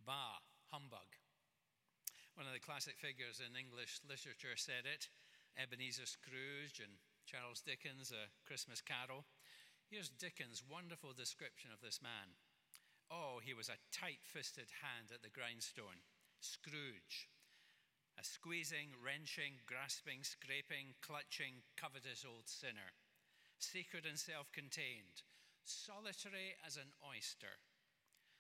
Bah, 0.06 0.38
humbug. 0.70 1.18
One 2.38 2.46
of 2.46 2.54
the 2.54 2.62
classic 2.62 3.02
figures 3.02 3.42
in 3.42 3.58
English 3.58 4.06
literature 4.06 4.54
said 4.54 4.86
it 4.86 5.10
Ebenezer 5.58 6.06
Scrooge 6.06 6.78
and 6.78 7.02
Charles 7.26 7.66
Dickens, 7.66 8.14
A 8.14 8.30
Christmas 8.46 8.86
Carol. 8.86 9.26
Here's 9.90 10.14
Dickens' 10.14 10.62
wonderful 10.62 11.18
description 11.18 11.74
of 11.74 11.82
this 11.82 12.06
man. 12.06 12.38
Oh, 13.10 13.42
he 13.42 13.58
was 13.58 13.70
a 13.70 13.82
tight 13.90 14.22
fisted 14.22 14.70
hand 14.86 15.10
at 15.10 15.26
the 15.26 15.34
grindstone. 15.34 16.06
Scrooge. 16.38 17.30
A 18.18 18.24
squeezing, 18.24 18.94
wrenching, 19.02 19.66
grasping, 19.66 20.22
scraping, 20.22 20.94
clutching, 21.02 21.66
covetous 21.76 22.22
old 22.22 22.46
sinner. 22.46 22.94
Secret 23.58 24.06
and 24.06 24.20
self 24.20 24.52
contained, 24.52 25.26
solitary 25.68 26.56
as 26.66 26.78
an 26.78 26.94
oyster. 27.04 27.60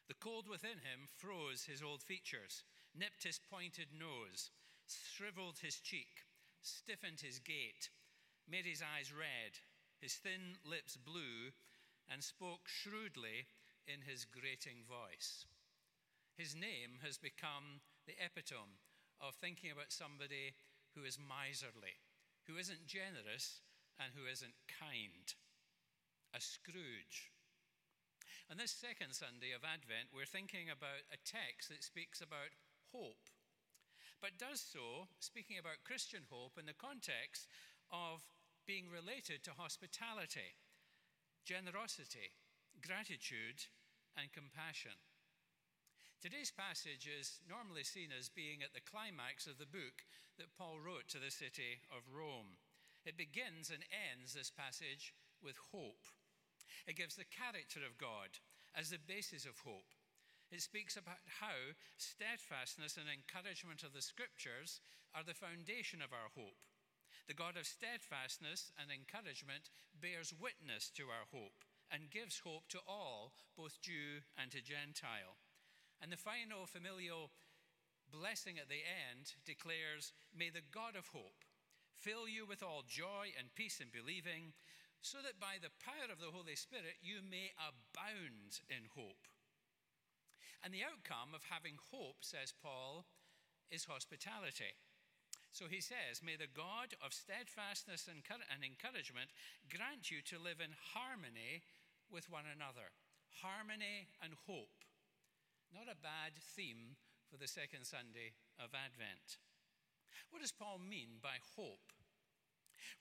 The 0.08 0.14
cold 0.14 0.48
within 0.48 0.86
him 0.86 1.10
froze 1.18 1.66
his 1.66 1.82
old 1.82 2.04
features, 2.04 2.64
nipped 2.94 3.24
his 3.24 3.40
pointed 3.40 3.88
nose, 3.98 4.52
shriveled 4.88 5.60
his 5.62 5.80
cheek, 5.80 6.26
stiffened 6.62 7.22
his 7.22 7.40
gait, 7.40 7.90
made 8.48 8.66
his 8.66 8.82
eyes 8.82 9.12
red, 9.12 9.58
his 10.00 10.14
thin 10.14 10.58
lips 10.64 10.98
blue, 10.98 11.52
and 12.10 12.24
spoke 12.24 12.68
shrewdly 12.70 13.48
in 13.88 14.02
his 14.02 14.26
grating 14.26 14.86
voice. 14.86 15.46
His 16.38 16.56
name 16.56 17.02
has 17.04 17.18
become 17.18 17.82
the 18.06 18.18
epitome 18.24 18.78
of 19.22 19.36
thinking 19.36 19.72
about 19.72 19.92
somebody 19.92 20.54
who 20.94 21.04
is 21.04 21.18
miserly, 21.18 21.98
who 22.46 22.58
isn't 22.58 22.86
generous, 22.86 23.62
and 23.98 24.12
who 24.14 24.30
isn't 24.30 24.54
kind. 24.68 25.34
A 26.36 26.42
Scrooge. 26.44 27.32
On 28.52 28.60
this 28.60 28.76
second 28.76 29.16
Sunday 29.16 29.56
of 29.56 29.64
Advent, 29.64 30.12
we're 30.12 30.28
thinking 30.28 30.68
about 30.68 31.08
a 31.08 31.24
text 31.24 31.72
that 31.72 31.80
speaks 31.80 32.20
about 32.20 32.52
hope, 32.92 33.32
but 34.20 34.36
does 34.36 34.60
so 34.60 35.08
speaking 35.24 35.56
about 35.56 35.88
Christian 35.88 36.28
hope 36.28 36.60
in 36.60 36.68
the 36.68 36.76
context 36.76 37.48
of 37.88 38.28
being 38.68 38.92
related 38.92 39.48
to 39.48 39.56
hospitality, 39.56 40.60
generosity, 41.48 42.36
gratitude, 42.84 43.72
and 44.20 44.28
compassion. 44.36 45.00
Today's 46.20 46.52
passage 46.52 47.08
is 47.08 47.40
normally 47.48 47.88
seen 47.88 48.12
as 48.12 48.28
being 48.28 48.60
at 48.60 48.76
the 48.76 48.84
climax 48.84 49.48
of 49.48 49.56
the 49.56 49.72
book 49.72 50.04
that 50.36 50.52
Paul 50.60 50.84
wrote 50.84 51.08
to 51.16 51.20
the 51.24 51.32
city 51.32 51.80
of 51.96 52.12
Rome. 52.12 52.60
It 53.08 53.16
begins 53.16 53.72
and 53.72 53.88
ends 53.88 54.36
this 54.36 54.52
passage 54.52 55.16
with 55.40 55.56
hope. 55.72 56.04
It 56.88 56.98
gives 56.98 57.16
the 57.16 57.28
character 57.28 57.80
of 57.86 57.98
God 57.98 58.40
as 58.76 58.90
the 58.90 59.00
basis 59.00 59.46
of 59.46 59.64
hope. 59.64 59.96
It 60.52 60.62
speaks 60.62 60.96
about 60.96 61.24
how 61.42 61.74
steadfastness 61.98 62.98
and 62.98 63.10
encouragement 63.10 63.82
of 63.84 63.94
the 63.94 64.04
scriptures 64.04 64.80
are 65.16 65.24
the 65.24 65.34
foundation 65.34 66.02
of 66.02 66.14
our 66.14 66.30
hope. 66.36 66.60
The 67.28 67.34
God 67.34 67.58
of 67.58 67.66
steadfastness 67.66 68.72
and 68.78 68.92
encouragement 68.94 69.74
bears 69.98 70.34
witness 70.36 70.92
to 70.94 71.10
our 71.10 71.26
hope 71.34 71.66
and 71.90 72.14
gives 72.14 72.40
hope 72.40 72.68
to 72.70 72.80
all, 72.88 73.34
both 73.58 73.82
Jew 73.82 74.22
and 74.38 74.52
to 74.52 74.62
Gentile. 74.62 75.42
And 76.02 76.12
the 76.12 76.22
final 76.22 76.68
familial 76.68 77.32
blessing 78.12 78.60
at 78.60 78.70
the 78.70 78.86
end 78.86 79.34
declares, 79.46 80.14
May 80.36 80.50
the 80.50 80.66
God 80.72 80.96
of 80.96 81.08
hope 81.10 81.46
fill 81.98 82.28
you 82.28 82.46
with 82.46 82.62
all 82.62 82.84
joy 82.86 83.34
and 83.38 83.56
peace 83.56 83.80
in 83.80 83.88
believing, 83.90 84.54
so 85.02 85.20
that 85.22 85.40
by 85.40 85.62
the 85.62 85.74
power 85.84 86.10
of 86.12 86.20
the 86.20 86.34
Holy 86.34 86.56
Spirit 86.56 87.02
you 87.02 87.22
may 87.24 87.54
abound 87.60 88.62
in 88.70 88.90
hope. 88.94 89.28
And 90.66 90.74
the 90.74 90.86
outcome 90.86 91.38
of 91.38 91.46
having 91.54 91.78
hope, 91.94 92.26
says 92.26 92.50
Paul, 92.50 93.06
is 93.70 93.86
hospitality. 93.86 94.74
So 95.54 95.72
he 95.72 95.80
says, 95.80 96.20
May 96.26 96.36
the 96.36 96.52
God 96.52 96.98
of 97.00 97.14
steadfastness 97.14 98.10
and 98.10 98.20
encouragement 98.26 99.32
grant 99.70 100.12
you 100.12 100.20
to 100.28 100.42
live 100.42 100.60
in 100.60 100.74
harmony 100.74 101.64
with 102.12 102.28
one 102.28 102.50
another. 102.50 102.92
Harmony 103.46 104.12
and 104.20 104.34
hope. 104.50 104.84
Not 105.72 105.88
a 105.88 105.96
bad 105.96 106.36
theme 106.40 107.00
for 107.30 107.38
the 107.38 107.48
second 107.48 107.86
Sunday 107.86 108.36
of 108.60 108.76
Advent. 108.76 109.40
What 110.32 110.42
does 110.42 110.52
Paul 110.52 110.80
mean 110.80 111.24
by 111.24 111.40
hope? 111.56 111.94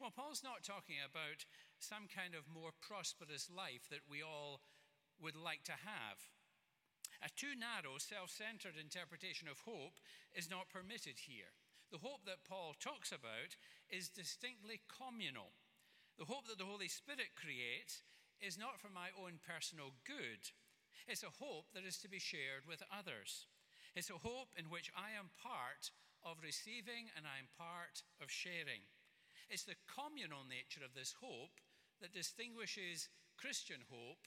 Well, 0.01 0.14
Paul's 0.14 0.42
not 0.44 0.64
talking 0.64 0.97
about 1.03 1.44
some 1.79 2.09
kind 2.09 2.35
of 2.35 2.49
more 2.51 2.73
prosperous 2.81 3.49
life 3.51 3.88
that 3.90 4.09
we 4.09 4.23
all 4.23 4.61
would 5.20 5.37
like 5.37 5.64
to 5.64 5.79
have. 5.85 6.31
A 7.23 7.31
too 7.33 7.57
narrow, 7.57 7.97
self 7.99 8.31
centered 8.31 8.77
interpretation 8.77 9.49
of 9.49 9.64
hope 9.64 10.01
is 10.35 10.51
not 10.51 10.68
permitted 10.68 11.25
here. 11.25 11.57
The 11.92 12.03
hope 12.03 12.25
that 12.27 12.49
Paul 12.49 12.75
talks 12.77 13.12
about 13.12 13.57
is 13.88 14.09
distinctly 14.09 14.83
communal. 14.90 15.55
The 16.18 16.27
hope 16.27 16.47
that 16.49 16.59
the 16.59 16.68
Holy 16.68 16.88
Spirit 16.88 17.38
creates 17.38 18.03
is 18.40 18.59
not 18.59 18.81
for 18.81 18.90
my 18.90 19.09
own 19.16 19.40
personal 19.40 19.94
good, 20.05 20.53
it's 21.07 21.23
a 21.23 21.38
hope 21.38 21.73
that 21.75 21.85
is 21.85 21.99
to 21.99 22.09
be 22.09 22.18
shared 22.18 22.64
with 22.66 22.83
others. 22.88 23.47
It's 23.94 24.11
a 24.11 24.18
hope 24.18 24.49
in 24.57 24.73
which 24.73 24.90
I 24.97 25.12
am 25.12 25.31
part 25.37 25.92
of 26.25 26.42
receiving 26.42 27.12
and 27.16 27.27
I 27.29 27.38
am 27.38 27.53
part 27.57 28.03
of 28.20 28.31
sharing. 28.31 28.88
It's 29.55 29.71
the 29.71 29.79
communal 29.87 30.43
nature 30.43 30.83
of 30.83 30.99
this 30.99 31.14
hope 31.23 31.62
that 32.03 32.11
distinguishes 32.11 33.07
Christian 33.38 33.87
hope 33.87 34.27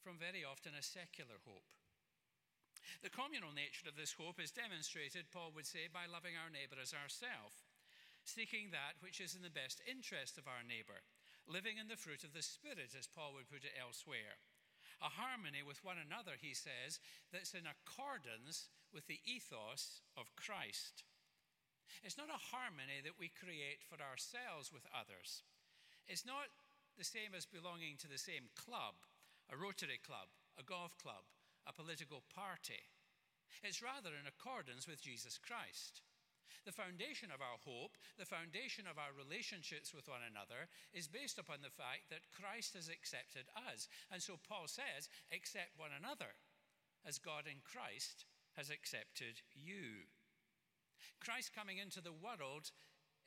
from 0.00 0.16
very 0.16 0.40
often 0.40 0.72
a 0.72 0.80
secular 0.80 1.36
hope. 1.44 1.68
The 3.04 3.12
communal 3.12 3.52
nature 3.52 3.84
of 3.84 4.00
this 4.00 4.16
hope 4.16 4.40
is 4.40 4.48
demonstrated, 4.48 5.28
Paul 5.28 5.52
would 5.52 5.68
say, 5.68 5.92
by 5.92 6.08
loving 6.08 6.40
our 6.40 6.48
neighbor 6.48 6.80
as 6.80 6.96
ourselves, 6.96 7.60
seeking 8.24 8.72
that 8.72 8.96
which 9.04 9.20
is 9.20 9.36
in 9.36 9.44
the 9.44 9.52
best 9.52 9.84
interest 9.84 10.40
of 10.40 10.48
our 10.48 10.64
neighbor, 10.64 11.04
living 11.44 11.76
in 11.76 11.92
the 11.92 12.00
fruit 12.00 12.24
of 12.24 12.32
the 12.32 12.40
Spirit, 12.40 12.96
as 12.96 13.04
Paul 13.04 13.36
would 13.36 13.52
put 13.52 13.68
it 13.68 13.76
elsewhere 13.76 14.40
a 15.00 15.14
harmony 15.14 15.62
with 15.62 15.84
one 15.84 15.98
another, 15.98 16.34
he 16.40 16.54
says, 16.54 16.98
that's 17.30 17.54
in 17.54 17.70
accordance 17.70 18.66
with 18.92 19.06
the 19.06 19.20
ethos 19.24 20.02
of 20.16 20.34
Christ. 20.34 21.04
It's 22.04 22.18
not 22.18 22.32
a 22.32 22.46
harmony 22.52 23.00
that 23.04 23.18
we 23.18 23.32
create 23.32 23.82
for 23.84 24.00
ourselves 24.00 24.72
with 24.72 24.86
others. 24.94 25.42
It's 26.06 26.24
not 26.24 26.48
the 26.96 27.06
same 27.06 27.36
as 27.36 27.46
belonging 27.46 27.96
to 28.00 28.08
the 28.08 28.18
same 28.18 28.50
club, 28.56 28.98
a 29.52 29.56
Rotary 29.56 30.00
club, 30.02 30.32
a 30.58 30.64
golf 30.66 30.96
club, 30.98 31.28
a 31.66 31.72
political 31.72 32.24
party. 32.32 32.90
It's 33.62 33.82
rather 33.82 34.14
in 34.14 34.26
accordance 34.26 34.86
with 34.86 35.02
Jesus 35.02 35.38
Christ. 35.38 36.02
The 36.66 36.74
foundation 36.74 37.30
of 37.32 37.40
our 37.40 37.56
hope, 37.64 37.96
the 38.18 38.28
foundation 38.28 38.84
of 38.84 38.98
our 38.98 39.14
relationships 39.14 39.94
with 39.94 40.08
one 40.08 40.26
another, 40.26 40.68
is 40.92 41.08
based 41.08 41.38
upon 41.38 41.62
the 41.62 41.72
fact 41.72 42.10
that 42.10 42.28
Christ 42.34 42.74
has 42.74 42.88
accepted 42.90 43.48
us. 43.56 43.88
And 44.12 44.20
so 44.20 44.36
Paul 44.36 44.68
says, 44.68 45.08
accept 45.32 45.78
one 45.78 45.94
another 45.96 46.36
as 47.06 47.22
God 47.22 47.46
in 47.46 47.64
Christ 47.64 48.26
has 48.56 48.68
accepted 48.68 49.40
you. 49.54 50.10
Christ 51.20 51.54
coming 51.54 51.78
into 51.78 52.00
the 52.00 52.12
world 52.12 52.70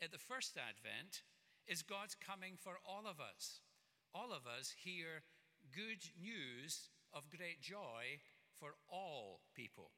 at 0.01 0.11
the 0.11 0.17
first 0.17 0.57
advent 0.57 1.23
is 1.67 1.81
God's 1.81 2.15
coming 2.15 2.57
for 2.57 2.77
all 2.85 3.05
of 3.05 3.19
us. 3.19 3.61
All 4.13 4.33
of 4.33 4.47
us 4.47 4.73
hear 4.75 5.23
good 5.71 6.03
news 6.19 6.89
of 7.13 7.29
great 7.29 7.61
joy 7.61 8.19
for 8.59 8.75
all 8.89 9.41
people. 9.55 9.91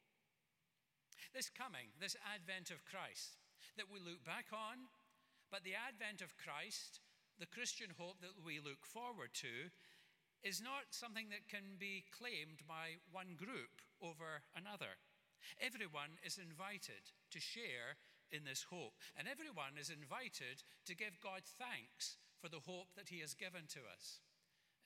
This 1.33 1.49
coming, 1.49 1.89
this 1.99 2.15
advent 2.21 2.69
of 2.69 2.85
Christ 2.85 3.41
that 3.77 3.89
we 3.89 3.99
look 3.99 4.23
back 4.23 4.53
on, 4.53 4.85
but 5.49 5.63
the 5.63 5.73
advent 5.73 6.21
of 6.21 6.37
Christ, 6.37 7.01
the 7.39 7.49
Christian 7.49 7.89
hope 7.97 8.21
that 8.21 8.37
we 8.45 8.59
look 8.59 8.85
forward 8.85 9.33
to, 9.41 9.71
is 10.43 10.61
not 10.61 10.91
something 10.91 11.31
that 11.31 11.47
can 11.47 11.79
be 11.79 12.03
claimed 12.11 12.61
by 12.67 12.99
one 13.09 13.33
group 13.39 13.81
over 14.03 14.43
another. 14.53 14.99
Everyone 15.61 16.19
is 16.25 16.37
invited 16.37 17.11
to 17.31 17.39
share 17.39 17.97
in 18.31 18.43
this 18.43 18.65
hope, 18.69 18.97
and 19.15 19.27
everyone 19.27 19.77
is 19.79 19.93
invited 19.93 20.63
to 20.85 20.95
give 20.95 21.21
God 21.21 21.45
thanks 21.45 22.17
for 22.41 22.49
the 22.49 22.65
hope 22.65 22.93
that 22.97 23.09
He 23.09 23.19
has 23.19 23.33
given 23.33 23.69
to 23.77 23.85
us. 23.85 24.19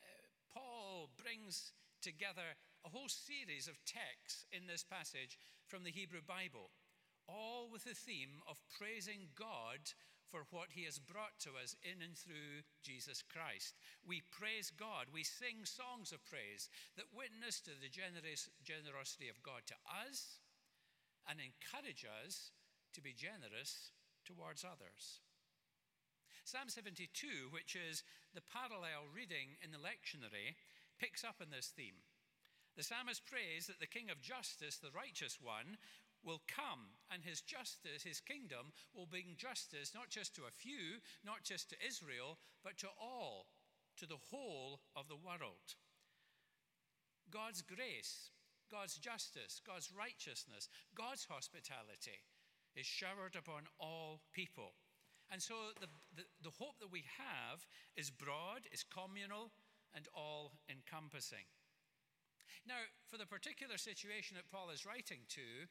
Uh, 0.03 0.07
Paul 0.53 1.09
brings 1.15 1.71
together 2.01 2.55
a 2.85 2.89
whole 2.89 3.09
series 3.09 3.67
of 3.67 3.79
texts 3.85 4.45
in 4.51 4.67
this 4.67 4.83
passage 4.83 5.39
from 5.67 5.83
the 5.83 5.91
Hebrew 5.91 6.21
Bible, 6.21 6.71
all 7.27 7.69
with 7.71 7.83
the 7.83 7.97
theme 7.97 8.43
of 8.47 8.61
praising 8.77 9.31
God 9.35 9.95
for 10.29 10.43
what 10.51 10.75
he 10.75 10.83
has 10.83 10.99
brought 10.99 11.39
to 11.39 11.55
us 11.55 11.75
in 11.83 12.03
and 12.03 12.15
through 12.15 12.67
Jesus 12.83 13.23
Christ. 13.23 13.75
We 14.03 14.23
praise 14.31 14.71
God, 14.71 15.07
we 15.11 15.23
sing 15.23 15.63
songs 15.63 16.11
of 16.11 16.23
praise 16.27 16.67
that 16.99 17.15
witness 17.15 17.63
to 17.63 17.71
the 17.79 17.87
generous, 17.87 18.51
generosity 18.63 19.31
of 19.31 19.39
God 19.43 19.63
to 19.71 19.77
us 19.87 20.39
and 21.29 21.39
encourage 21.39 22.05
us 22.07 22.51
to 22.93 23.01
be 23.01 23.13
generous 23.13 23.91
towards 24.25 24.63
others. 24.63 25.19
Psalm 26.43 26.71
72, 26.71 27.51
which 27.51 27.75
is 27.75 28.03
the 28.33 28.41
parallel 28.41 29.11
reading 29.11 29.59
in 29.59 29.71
the 29.71 29.83
lectionary, 29.83 30.55
picks 30.97 31.23
up 31.23 31.43
on 31.43 31.51
this 31.51 31.75
theme. 31.75 31.99
The 32.75 32.83
psalmist 32.83 33.25
prays 33.25 33.67
that 33.67 33.79
the 33.79 33.91
King 33.91 34.09
of 34.09 34.21
justice, 34.21 34.77
the 34.77 34.95
righteous 34.95 35.39
one, 35.41 35.75
will 36.23 36.41
come 36.47 36.95
and 37.11 37.23
his 37.23 37.41
justice, 37.41 38.03
his 38.03 38.19
kingdom, 38.19 38.71
will 38.93 39.05
bring 39.05 39.35
justice 39.37 39.91
not 39.93 40.09
just 40.09 40.35
to 40.35 40.43
a 40.47 40.51
few, 40.51 41.03
not 41.25 41.43
just 41.43 41.69
to 41.69 41.85
Israel, 41.85 42.37
but 42.63 42.77
to 42.79 42.87
all, 42.99 43.47
to 43.97 44.05
the 44.05 44.21
whole 44.29 44.81
of 44.95 45.07
the 45.07 45.15
world. 45.15 45.75
God's 47.31 47.61
grace, 47.61 48.31
God's 48.71 48.97
justice, 48.97 49.61
God's 49.65 49.91
righteousness, 49.91 50.69
God's 50.95 51.25
hospitality 51.25 52.23
is 52.75 52.85
showered 52.85 53.35
upon 53.35 53.63
all 53.79 54.21
people. 54.33 54.77
And 55.31 55.41
so 55.41 55.75
the, 55.81 55.87
the, 56.15 56.23
the 56.43 56.55
hope 56.55 56.79
that 56.79 56.91
we 56.91 57.03
have 57.17 57.65
is 57.95 58.09
broad, 58.09 58.63
is 58.71 58.85
communal, 58.85 59.51
and 59.95 60.07
all 60.15 60.53
encompassing. 60.69 61.47
Now, 62.67 62.83
for 63.07 63.17
the 63.17 63.25
particular 63.27 63.77
situation 63.77 64.35
that 64.35 64.51
Paul 64.51 64.69
is 64.71 64.85
writing 64.85 65.23
to, 65.35 65.67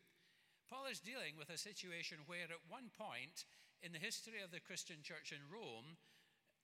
Paul 0.68 0.90
is 0.90 1.00
dealing 1.00 1.38
with 1.38 1.48
a 1.48 1.60
situation 1.60 2.26
where, 2.26 2.48
at 2.50 2.68
one 2.68 2.90
point 2.90 3.46
in 3.84 3.92
the 3.92 4.02
history 4.02 4.42
of 4.42 4.50
the 4.50 4.64
Christian 4.64 5.04
church 5.04 5.30
in 5.30 5.44
Rome, 5.46 6.00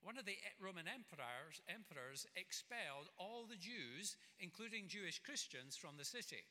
one 0.03 0.19
of 0.19 0.27
the 0.27 0.39
Roman 0.59 0.91
emperors, 0.91 1.63
emperors 1.71 2.27
expelled 2.35 3.09
all 3.19 3.47
the 3.47 3.59
Jews, 3.59 4.19
including 4.43 4.91
Jewish 4.91 5.23
Christians, 5.23 5.79
from 5.79 5.97
the 5.97 6.05
city. 6.05 6.43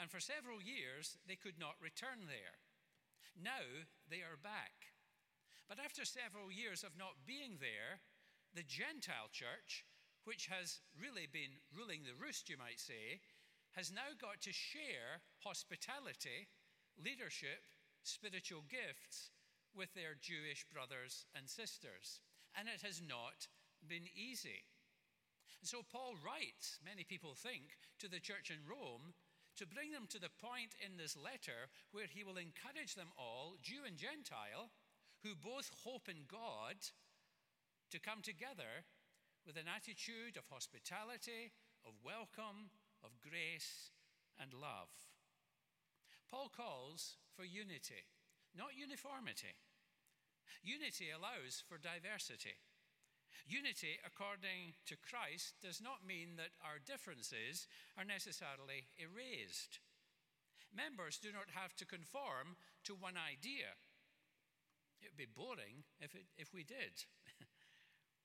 And 0.00 0.10
for 0.10 0.18
several 0.18 0.58
years, 0.64 1.16
they 1.28 1.36
could 1.36 1.60
not 1.60 1.76
return 1.78 2.26
there. 2.26 2.56
Now 3.36 3.84
they 4.08 4.24
are 4.24 4.40
back. 4.40 4.92
But 5.68 5.78
after 5.78 6.04
several 6.04 6.50
years 6.50 6.82
of 6.82 6.96
not 6.98 7.28
being 7.28 7.60
there, 7.60 8.00
the 8.56 8.66
Gentile 8.66 9.28
church 9.30 9.84
which 10.24 10.48
has 10.48 10.80
really 10.96 11.28
been 11.28 11.60
ruling 11.76 12.00
the 12.02 12.16
roost, 12.16 12.48
you 12.48 12.56
might 12.56 12.80
say, 12.80 13.20
has 13.76 13.92
now 13.92 14.16
got 14.16 14.40
to 14.40 14.52
share 14.52 15.20
hospitality, 15.44 16.48
leadership, 16.96 17.60
spiritual 18.02 18.64
gifts 18.68 19.30
with 19.76 19.92
their 19.92 20.16
Jewish 20.16 20.64
brothers 20.72 21.26
and 21.36 21.48
sisters. 21.48 22.20
And 22.54 22.68
it 22.68 22.86
has 22.86 23.02
not 23.02 23.50
been 23.86 24.06
easy. 24.14 24.62
And 25.60 25.68
so 25.68 25.82
Paul 25.82 26.14
writes, 26.20 26.78
many 26.84 27.04
people 27.04 27.34
think, 27.34 27.76
to 27.98 28.08
the 28.08 28.20
church 28.20 28.50
in 28.50 28.68
Rome 28.68 29.14
to 29.56 29.66
bring 29.66 29.92
them 29.94 30.06
to 30.10 30.18
the 30.18 30.34
point 30.42 30.74
in 30.82 30.98
this 30.98 31.16
letter 31.16 31.70
where 31.92 32.10
he 32.10 32.24
will 32.26 32.38
encourage 32.38 32.94
them 32.94 33.14
all, 33.14 33.54
Jew 33.62 33.86
and 33.86 33.96
Gentile, 33.96 34.70
who 35.22 35.38
both 35.38 35.70
hope 35.86 36.10
in 36.10 36.26
God, 36.26 36.76
to 37.90 38.02
come 38.02 38.20
together 38.20 38.82
with 39.46 39.56
an 39.56 39.70
attitude 39.70 40.36
of 40.36 40.50
hospitality, 40.50 41.54
of 41.86 41.94
welcome, 42.02 42.74
of 43.04 43.20
grace, 43.22 43.94
and 44.40 44.52
love. 44.52 44.90
Paul 46.28 46.50
calls 46.50 47.16
for 47.36 47.44
unity, 47.44 48.10
not 48.56 48.74
uniformity. 48.74 49.54
Unity 50.62 51.10
allows 51.10 51.62
for 51.68 51.76
diversity. 51.76 52.56
Unity, 53.46 54.00
according 54.06 54.72
to 54.88 54.96
Christ, 54.96 55.60
does 55.60 55.80
not 55.80 56.06
mean 56.06 56.40
that 56.40 56.56
our 56.64 56.80
differences 56.80 57.68
are 57.98 58.04
necessarily 58.04 58.88
erased. 58.96 59.80
Members 60.72 61.20
do 61.20 61.28
not 61.28 61.52
have 61.52 61.76
to 61.76 61.86
conform 61.86 62.56
to 62.84 62.96
one 62.96 63.20
idea. 63.20 63.76
It 65.04 65.12
would 65.12 65.20
be 65.20 65.28
boring 65.28 65.84
if, 66.00 66.14
it, 66.14 66.24
if 66.40 66.54
we 66.56 66.64
did. 66.64 67.04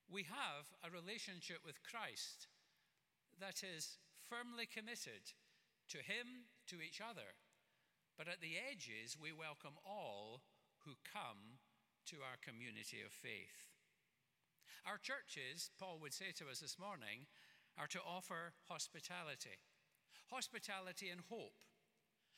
we 0.07 0.23
have 0.23 0.71
a 0.79 0.89
relationship 0.89 1.59
with 1.67 1.83
Christ 1.83 2.47
that 3.43 3.59
is 3.59 3.99
firmly 4.31 4.65
committed 4.65 5.35
to 5.89 5.99
Him, 5.99 6.47
to 6.67 6.79
each 6.79 7.01
other. 7.03 7.35
But 8.17 8.27
at 8.27 8.39
the 8.39 8.55
edges, 8.55 9.19
we 9.19 9.31
welcome 9.35 9.75
all 9.83 10.41
who 10.85 10.95
come 11.03 11.59
to 12.07 12.23
our 12.23 12.39
community 12.39 13.03
of 13.05 13.11
faith. 13.11 13.67
Our 14.87 14.97
churches, 14.97 15.69
Paul 15.79 15.99
would 16.01 16.13
say 16.13 16.31
to 16.39 16.49
us 16.49 16.59
this 16.59 16.79
morning, 16.79 17.27
are 17.77 17.87
to 17.87 17.99
offer 18.03 18.53
hospitality 18.67 19.59
hospitality 20.29 21.09
and 21.09 21.21
hope. 21.29 21.57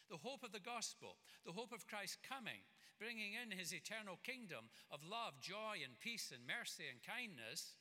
The 0.10 0.24
hope 0.24 0.44
of 0.44 0.52
the 0.52 0.64
gospel, 0.64 1.20
the 1.44 1.56
hope 1.56 1.72
of 1.72 1.88
Christ's 1.88 2.20
coming, 2.24 2.68
bringing 3.00 3.36
in 3.36 3.52
his 3.52 3.72
eternal 3.72 4.20
kingdom 4.24 4.72
of 4.92 5.04
love, 5.04 5.40
joy, 5.40 5.84
and 5.84 6.00
peace, 6.00 6.32
and 6.36 6.44
mercy 6.44 6.88
and 6.88 7.00
kindness, 7.04 7.76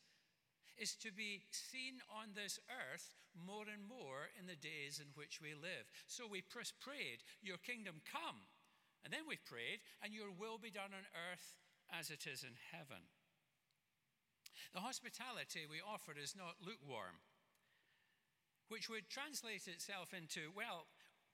is 0.79 0.95
to 1.03 1.11
be 1.11 1.43
seen 1.51 1.99
on 2.07 2.35
this 2.35 2.59
earth 2.71 3.15
more 3.35 3.67
and 3.67 3.83
more 3.83 4.31
in 4.39 4.47
the 4.47 4.59
days 4.59 5.03
in 5.03 5.11
which 5.15 5.43
we 5.43 5.55
live. 5.55 5.91
So 6.07 6.27
we 6.27 6.43
prayed, 6.47 7.23
Your 7.43 7.59
kingdom 7.59 8.03
come. 8.07 8.47
And 9.03 9.13
then 9.13 9.25
we 9.27 9.41
prayed, 9.41 9.81
and 10.05 10.13
your 10.13 10.29
will 10.29 10.61
be 10.61 10.71
done 10.71 10.93
on 10.93 11.09
earth 11.17 11.57
as 11.93 12.11
it 12.11 12.27
is 12.27 12.43
in 12.43 12.57
heaven. 12.73 13.11
The 14.73 14.81
hospitality 14.81 15.67
we 15.67 15.83
offer 15.83 16.15
is 16.15 16.37
not 16.37 16.63
lukewarm, 16.63 17.23
which 18.69 18.89
would 18.89 19.11
translate 19.11 19.67
itself 19.67 20.15
into, 20.15 20.55
well, 20.55 20.87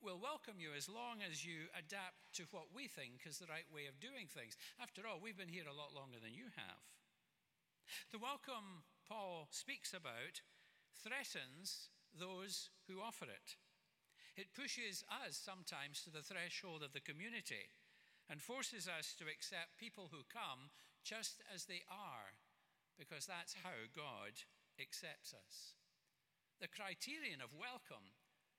We'll 0.04 0.20
welcome 0.20 0.60
you 0.60 0.76
as 0.76 0.92
long 0.92 1.24
as 1.24 1.40
you 1.40 1.72
adapt 1.72 2.20
to 2.36 2.44
what 2.52 2.68
we 2.68 2.84
think 2.84 3.24
is 3.24 3.40
the 3.40 3.48
right 3.48 3.64
way 3.72 3.88
of 3.88 3.96
doing 3.96 4.28
things. 4.28 4.52
After 4.76 5.08
all, 5.08 5.24
we've 5.24 5.40
been 5.40 5.48
here 5.48 5.64
a 5.64 5.76
lot 5.76 5.96
longer 5.96 6.20
than 6.20 6.36
you 6.36 6.52
have. 6.52 6.84
The 8.12 8.20
welcome 8.20 8.84
Paul 9.08 9.48
speaks 9.50 9.96
about 9.96 10.44
threatens 10.92 11.88
those 12.12 12.68
who 12.88 13.00
offer 13.00 13.24
it. 13.24 13.56
It 14.36 14.52
pushes 14.52 15.02
us 15.08 15.40
sometimes 15.40 16.04
to 16.04 16.10
the 16.12 16.22
threshold 16.22 16.84
of 16.84 16.92
the 16.92 17.00
community 17.00 17.72
and 18.30 18.42
forces 18.42 18.88
us 18.88 19.14
to 19.18 19.30
accept 19.30 19.78
people 19.78 20.08
who 20.10 20.26
come 20.26 20.70
just 21.04 21.42
as 21.54 21.64
they 21.64 21.86
are, 21.86 22.34
because 22.98 23.26
that's 23.26 23.62
how 23.62 23.86
God 23.94 24.34
accepts 24.80 25.32
us. 25.32 25.74
The 26.60 26.68
criterion 26.68 27.38
of 27.44 27.54
welcome 27.54 28.16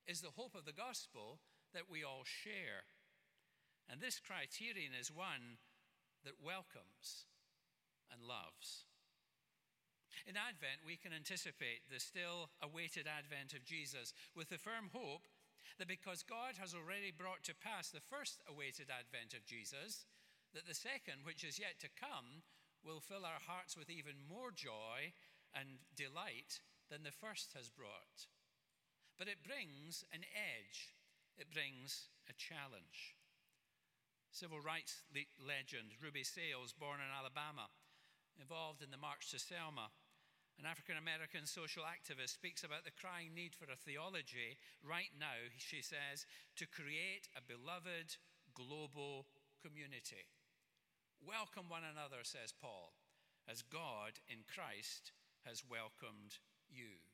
is 0.07 0.21
the 0.21 0.35
hope 0.37 0.55
of 0.55 0.63
the 0.63 0.75
gospel 0.75 1.39
that 1.73 1.91
we 1.91 2.03
all 2.03 2.23
share. 2.23 2.87
And 3.91 3.99
this 3.99 4.19
criterion 4.19 4.95
is 4.95 5.11
one 5.11 5.59
that 6.23 6.39
welcomes 6.43 7.27
and 8.11 8.23
loves. 8.23 8.87
In 10.25 10.35
Advent, 10.35 10.83
we 10.85 10.95
can 10.95 11.11
anticipate 11.13 11.87
the 11.91 11.99
still 11.99 12.49
awaited 12.63 13.07
advent 13.07 13.53
of 13.53 13.63
Jesus 13.67 14.13
with 14.35 14.49
the 14.49 14.57
firm 14.57 14.89
hope 14.91 15.27
that 15.77 15.87
because 15.87 16.23
God 16.23 16.55
has 16.59 16.73
already 16.73 17.11
brought 17.11 17.43
to 17.45 17.55
pass 17.55 17.89
the 17.89 18.03
first 18.03 18.41
awaited 18.47 18.87
advent 18.87 19.35
of 19.35 19.45
Jesus, 19.45 20.07
that 20.53 20.65
the 20.65 20.77
second, 20.77 21.27
which 21.27 21.43
is 21.43 21.59
yet 21.59 21.77
to 21.83 21.91
come, 21.91 22.43
will 22.83 23.03
fill 23.03 23.27
our 23.27 23.43
hearts 23.43 23.75
with 23.75 23.89
even 23.89 24.15
more 24.23 24.51
joy 24.51 25.11
and 25.51 25.83
delight 25.95 26.63
than 26.89 27.03
the 27.03 27.15
first 27.15 27.51
has 27.53 27.69
brought. 27.69 28.31
But 29.17 29.27
it 29.27 29.43
brings 29.43 30.05
an 30.13 30.23
edge, 30.31 30.93
it 31.37 31.51
brings 31.51 32.09
a 32.29 32.33
challenge. 32.33 33.17
Civil 34.31 34.61
rights 34.61 35.01
le- 35.09 35.33
legend 35.41 35.97
Ruby 35.97 36.23
Sales, 36.23 36.71
born 36.71 37.01
in 37.01 37.09
Alabama, 37.09 37.67
involved 38.39 38.83
in 38.83 38.91
the 38.91 39.01
March 39.01 39.31
to 39.31 39.39
Selma, 39.39 39.89
an 40.57 40.65
African 40.65 40.97
American 40.97 41.45
social 41.45 41.85
activist, 41.85 42.33
speaks 42.33 42.65
about 42.65 42.83
the 42.83 42.95
crying 42.97 43.37
need 43.37 43.53
for 43.53 43.69
a 43.69 43.77
theology 43.77 44.57
right 44.81 45.13
now, 45.13 45.53
she 45.57 45.85
says, 45.85 46.25
to 46.57 46.65
create 46.65 47.29
a 47.37 47.45
beloved 47.45 48.17
global 48.57 49.29
community. 49.61 50.25
Welcome 51.21 51.69
one 51.69 51.85
another, 51.85 52.25
says 52.25 52.53
Paul, 52.53 52.93
as 53.45 53.61
God 53.61 54.17
in 54.25 54.45
Christ 54.49 55.13
has 55.45 55.61
welcomed 55.61 56.41
you. 56.69 57.05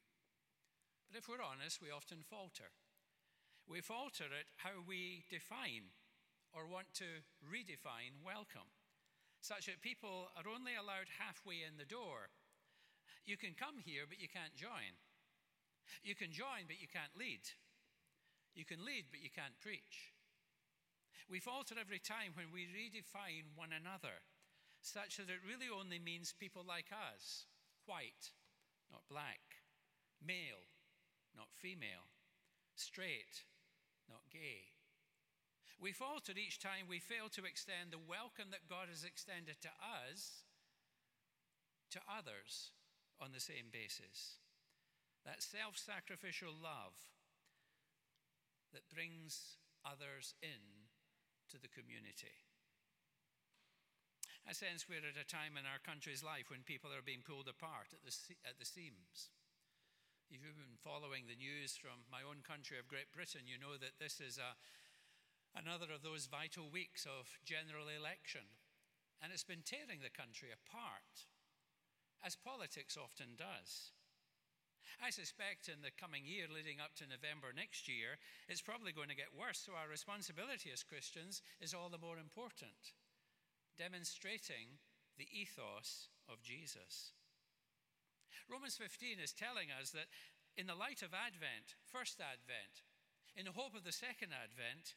But 1.12 1.20
if 1.20 1.28
we're 1.28 1.44
honest, 1.44 1.84
we 1.84 1.92
often 1.92 2.24
falter. 2.24 2.72
We 3.68 3.80
falter 3.80 4.32
at 4.32 4.48
how 4.58 4.84
we 4.88 5.24
define 5.30 5.92
or 6.56 6.68
want 6.68 6.92
to 7.00 7.24
redefine 7.44 8.24
welcome, 8.24 8.68
such 9.42 9.68
that 9.68 9.82
people 9.82 10.32
are 10.36 10.48
only 10.48 10.76
allowed 10.76 11.10
halfway 11.20 11.64
in 11.66 11.76
the 11.78 11.88
door. 11.88 12.32
You 13.26 13.38
can 13.38 13.56
come 13.56 13.80
here, 13.80 14.04
but 14.08 14.20
you 14.20 14.28
can't 14.28 14.56
join. 14.56 15.00
You 16.04 16.16
can 16.16 16.32
join, 16.32 16.68
but 16.68 16.80
you 16.80 16.92
can't 16.92 17.16
lead. 17.16 17.44
You 18.56 18.66
can 18.66 18.84
lead, 18.84 19.08
but 19.12 19.24
you 19.24 19.32
can't 19.32 19.58
preach. 19.64 20.12
We 21.32 21.40
falter 21.40 21.76
every 21.80 22.04
time 22.04 22.36
when 22.36 22.52
we 22.52 22.68
redefine 22.68 23.56
one 23.56 23.72
another, 23.72 24.22
such 24.84 25.18
that 25.18 25.32
it 25.32 25.40
really 25.48 25.72
only 25.72 25.98
means 25.98 26.36
people 26.36 26.64
like 26.68 26.92
us 26.92 27.48
white, 27.88 28.36
not 28.92 29.08
black, 29.10 29.64
male, 30.20 30.68
not 31.36 31.48
female, 31.56 32.12
straight, 32.76 33.48
not 34.12 34.28
gay. 34.32 34.76
We 35.80 35.92
falter 35.92 36.34
each 36.36 36.60
time 36.60 36.88
we 36.88 37.00
fail 37.00 37.28
to 37.34 37.48
extend 37.48 37.92
the 37.92 38.04
welcome 38.04 38.52
that 38.52 38.70
God 38.70 38.92
has 38.92 39.04
extended 39.04 39.60
to 39.64 39.72
us 39.82 40.44
to 41.92 42.00
others 42.08 42.72
on 43.24 43.32
the 43.32 43.40
same 43.40 43.72
basis. 43.72 44.44
that 45.24 45.40
self 45.40 45.80
sacrificial 45.80 46.52
love 46.52 47.00
that 48.76 48.92
brings 48.92 49.56
others 49.88 50.36
in 50.44 50.92
to 51.48 51.56
the 51.56 51.72
community. 51.72 52.44
I 54.44 54.52
sense 54.52 54.92
we're 54.92 55.08
at 55.08 55.16
a 55.16 55.24
time 55.24 55.56
in 55.56 55.64
our 55.64 55.80
country's 55.80 56.20
life 56.20 56.52
when 56.52 56.68
people 56.68 56.92
are 56.92 57.06
being 57.06 57.24
pulled 57.24 57.48
apart 57.48 57.96
at 57.96 58.04
the, 58.04 58.12
at 58.44 58.60
the 58.60 58.68
seams. 58.68 59.32
If 60.28 60.44
you've 60.44 60.60
been 60.60 60.84
following 60.84 61.32
the 61.32 61.40
news 61.40 61.80
from 61.80 62.04
my 62.12 62.26
own 62.26 62.44
country 62.44 62.76
of 62.76 62.92
Great 62.92 63.16
Britain, 63.16 63.48
you 63.48 63.56
know 63.56 63.80
that 63.80 64.04
this 64.04 64.20
is 64.20 64.36
a, 64.36 64.60
another 65.56 65.88
of 65.96 66.04
those 66.04 66.28
vital 66.28 66.68
weeks 66.68 67.08
of 67.08 67.40
general 67.48 67.88
election. 67.88 68.44
And 69.24 69.32
it's 69.32 69.48
been 69.48 69.64
tearing 69.64 70.04
the 70.04 70.12
country 70.12 70.52
apart, 70.52 71.32
as 72.26 72.40
politics 72.40 72.98
often 72.98 73.36
does. 73.38 73.92
I 75.04 75.12
suspect 75.12 75.68
in 75.68 75.84
the 75.84 75.92
coming 75.92 76.24
year, 76.24 76.48
leading 76.48 76.80
up 76.80 76.96
to 76.96 77.10
November 77.10 77.52
next 77.52 77.92
year, 77.92 78.22
it's 78.48 78.64
probably 78.64 78.96
going 78.96 79.10
to 79.10 79.20
get 79.20 79.36
worse. 79.36 79.60
So, 79.60 79.76
our 79.76 79.92
responsibility 79.92 80.72
as 80.72 80.84
Christians 80.84 81.44
is 81.60 81.74
all 81.74 81.90
the 81.92 82.02
more 82.02 82.18
important 82.18 82.96
demonstrating 83.78 84.78
the 85.18 85.28
ethos 85.34 86.10
of 86.30 86.42
Jesus. 86.42 87.14
Romans 88.50 88.78
15 88.78 89.18
is 89.18 89.34
telling 89.34 89.74
us 89.74 89.92
that 89.92 90.10
in 90.58 90.68
the 90.68 90.78
light 90.78 91.02
of 91.02 91.14
Advent, 91.14 91.74
first 91.90 92.22
Advent, 92.22 92.86
in 93.34 93.46
the 93.46 93.58
hope 93.58 93.74
of 93.74 93.84
the 93.84 93.96
second 93.96 94.30
Advent, 94.30 94.94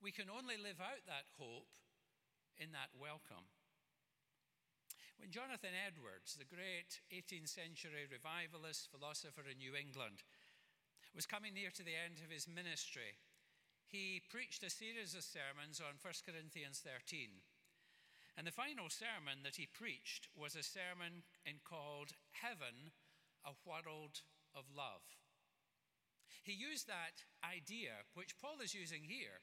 we 0.00 0.12
can 0.12 0.32
only 0.32 0.56
live 0.56 0.80
out 0.80 1.04
that 1.04 1.28
hope 1.36 1.68
in 2.56 2.72
that 2.72 2.96
welcome. 2.96 3.44
When 5.22 5.30
Jonathan 5.30 5.70
Edwards, 5.86 6.34
the 6.34 6.50
great 6.50 6.98
18th 7.14 7.54
century 7.54 8.10
revivalist 8.10 8.90
philosopher 8.90 9.46
in 9.46 9.62
New 9.62 9.78
England, 9.78 10.26
was 11.14 11.30
coming 11.30 11.54
near 11.54 11.70
to 11.78 11.86
the 11.86 11.94
end 11.94 12.18
of 12.18 12.34
his 12.34 12.50
ministry, 12.50 13.22
he 13.86 14.26
preached 14.34 14.66
a 14.66 14.68
series 14.68 15.14
of 15.14 15.22
sermons 15.22 15.78
on 15.78 16.02
1 16.02 16.26
Corinthians 16.26 16.82
13. 16.82 17.38
And 18.34 18.50
the 18.50 18.50
final 18.50 18.90
sermon 18.90 19.46
that 19.46 19.62
he 19.62 19.70
preached 19.70 20.26
was 20.34 20.58
a 20.58 20.66
sermon 20.66 21.22
called 21.62 22.18
Heaven, 22.42 22.90
a 23.46 23.54
World 23.62 24.26
of 24.58 24.74
Love. 24.74 25.06
He 26.42 26.50
used 26.50 26.90
that 26.90 27.22
idea, 27.46 28.10
which 28.18 28.42
Paul 28.42 28.58
is 28.58 28.74
using 28.74 29.06
here, 29.06 29.38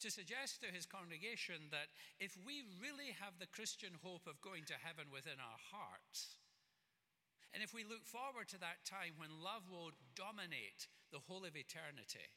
to 0.00 0.10
suggest 0.10 0.60
to 0.60 0.72
his 0.72 0.88
congregation 0.88 1.68
that 1.70 1.92
if 2.18 2.36
we 2.40 2.64
really 2.80 3.12
have 3.20 3.36
the 3.36 3.50
Christian 3.50 4.00
hope 4.00 4.24
of 4.26 4.40
going 4.40 4.64
to 4.66 4.80
heaven 4.80 5.12
within 5.12 5.36
our 5.36 5.60
hearts, 5.70 6.40
and 7.52 7.62
if 7.62 7.74
we 7.74 7.84
look 7.84 8.06
forward 8.06 8.48
to 8.50 8.60
that 8.62 8.86
time 8.86 9.18
when 9.18 9.42
love 9.42 9.66
will 9.68 9.92
dominate 10.14 10.88
the 11.12 11.22
whole 11.26 11.44
of 11.44 11.58
eternity, 11.58 12.30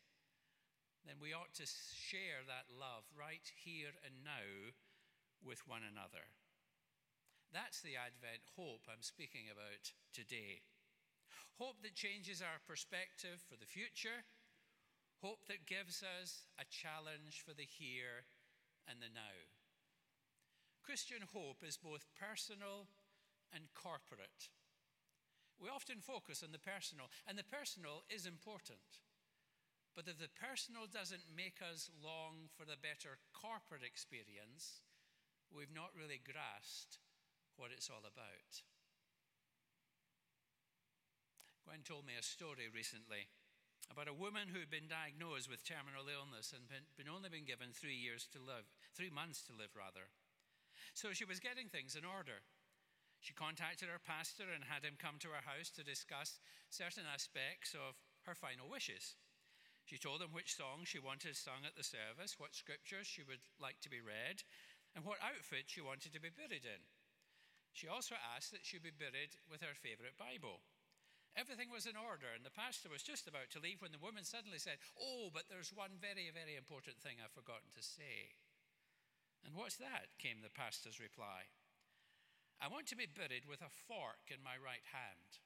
then 1.05 1.19
we 1.21 1.35
ought 1.35 1.53
to 1.59 1.67
share 1.67 2.43
that 2.47 2.71
love 2.71 3.03
right 3.13 3.45
here 3.63 3.91
and 4.03 4.23
now 4.23 4.71
with 5.43 5.67
one 5.67 5.83
another. 5.83 6.31
That's 7.51 7.83
the 7.85 7.99
Advent 7.99 8.41
hope 8.57 8.89
I'm 8.89 9.05
speaking 9.05 9.45
about 9.51 9.93
today. 10.09 10.65
Hope 11.61 11.83
that 11.85 11.93
changes 11.93 12.41
our 12.41 12.57
perspective 12.65 13.45
for 13.45 13.59
the 13.59 13.69
future, 13.69 14.25
hope 15.23 15.47
that 15.47 15.63
gives 15.63 16.03
us 16.03 16.43
a 16.59 16.67
challenge 16.67 17.39
for 17.47 17.55
the 17.55 17.63
here 17.63 18.27
and 18.91 18.99
the 18.99 19.07
now. 19.07 19.39
Christian 20.83 21.23
hope 21.31 21.63
is 21.63 21.79
both 21.79 22.11
personal 22.11 22.91
and 23.55 23.71
corporate. 23.71 24.51
We 25.55 25.71
often 25.71 26.03
focus 26.03 26.43
on 26.43 26.51
the 26.51 26.59
personal, 26.59 27.07
and 27.23 27.39
the 27.39 27.47
personal 27.47 28.03
is 28.11 28.27
important. 28.27 28.99
But 29.95 30.11
if 30.11 30.19
the 30.19 30.27
personal 30.27 30.91
doesn't 30.91 31.31
make 31.31 31.63
us 31.63 31.87
long 32.03 32.51
for 32.51 32.67
the 32.67 32.75
better 32.75 33.15
corporate 33.31 33.87
experience, 33.87 34.83
we've 35.47 35.71
not 35.71 35.95
really 35.95 36.19
grasped 36.19 36.99
what 37.55 37.71
it's 37.71 37.87
all 37.87 38.03
about. 38.03 38.59
Gwen 41.63 41.87
told 41.87 42.03
me 42.03 42.19
a 42.19 42.25
story 42.25 42.67
recently 42.67 43.31
about 43.91 44.07
a 44.07 44.15
woman 44.15 44.49
who 44.49 44.59
had 44.59 44.71
been 44.71 44.87
diagnosed 44.87 45.51
with 45.51 45.67
terminal 45.67 46.07
illness 46.07 46.53
and 46.55 46.65
been, 46.69 47.09
only 47.11 47.29
been 47.29 47.47
given 47.47 47.71
three 47.71 47.97
years 47.97 48.27
to 48.31 48.39
live, 48.39 48.67
three 48.95 49.11
months 49.11 49.43
to 49.45 49.53
live 49.53 49.75
rather. 49.75 50.09
So 50.93 51.13
she 51.13 51.25
was 51.25 51.43
getting 51.43 51.67
things 51.67 51.97
in 51.97 52.05
order. 52.05 52.45
She 53.23 53.33
contacted 53.33 53.87
her 53.87 54.03
pastor 54.03 54.51
and 54.51 54.67
had 54.67 54.83
him 54.83 54.99
come 54.99 55.15
to 55.23 55.31
her 55.31 55.45
house 55.47 55.71
to 55.79 55.87
discuss 55.87 56.43
certain 56.67 57.07
aspects 57.07 57.71
of 57.71 57.95
her 58.27 58.35
final 58.35 58.67
wishes. 58.67 59.15
She 59.85 59.99
told 59.99 60.23
him 60.23 60.31
which 60.31 60.55
songs 60.55 60.87
she 60.87 60.99
wanted 60.99 61.35
sung 61.35 61.67
at 61.67 61.75
the 61.75 61.83
service, 61.83 62.39
what 62.39 62.55
scriptures 62.55 63.07
she 63.07 63.23
would 63.23 63.43
like 63.59 63.79
to 63.83 63.91
be 63.91 63.99
read, 63.99 64.43
and 64.95 65.03
what 65.03 65.23
outfit 65.23 65.67
she 65.67 65.83
wanted 65.83 66.11
to 66.13 66.23
be 66.23 66.31
buried 66.31 66.63
in. 66.63 66.83
She 67.73 67.87
also 67.87 68.15
asked 68.15 68.51
that 68.51 68.63
she 68.63 68.77
be 68.77 68.93
buried 68.93 69.35
with 69.49 69.61
her 69.61 69.75
favorite 69.75 70.15
Bible. 70.15 70.61
Everything 71.33 71.73
was 71.73 71.89
in 71.89 71.97
order, 71.97 72.29
and 72.29 72.45
the 72.45 72.53
pastor 72.53 72.93
was 72.93 73.01
just 73.01 73.25
about 73.25 73.49
to 73.49 73.63
leave 73.63 73.81
when 73.81 73.89
the 73.89 74.01
woman 74.01 74.21
suddenly 74.21 74.61
said, 74.61 74.77
Oh, 74.93 75.33
but 75.33 75.49
there's 75.49 75.73
one 75.73 75.97
very, 75.97 76.29
very 76.29 76.53
important 76.53 77.01
thing 77.01 77.17
I've 77.17 77.33
forgotten 77.33 77.73
to 77.73 77.81
say. 77.81 78.37
And 79.41 79.57
what's 79.57 79.81
that? 79.81 80.13
came 80.21 80.45
the 80.45 80.53
pastor's 80.53 81.01
reply. 81.01 81.49
I 82.61 82.69
want 82.69 82.85
to 82.93 82.99
be 82.99 83.09
buried 83.09 83.49
with 83.49 83.65
a 83.65 83.73
fork 83.89 84.29
in 84.29 84.45
my 84.45 84.55
right 84.55 84.85
hand. 84.93 85.41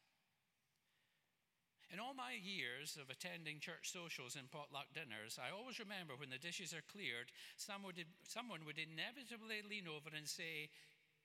In 1.88 2.03
all 2.03 2.13
my 2.13 2.35
years 2.35 2.99
of 2.99 3.07
attending 3.07 3.63
church 3.63 3.88
socials 3.95 4.35
and 4.35 4.51
potluck 4.51 4.91
dinners, 4.91 5.39
I 5.39 5.55
always 5.55 5.79
remember 5.79 6.19
when 6.19 6.29
the 6.29 6.38
dishes 6.38 6.75
are 6.75 6.83
cleared, 6.91 7.31
someone 7.55 8.67
would, 8.67 8.75
inevitably 8.77 9.63
lean 9.63 9.88
over 9.88 10.11
and 10.11 10.27
say, 10.27 10.67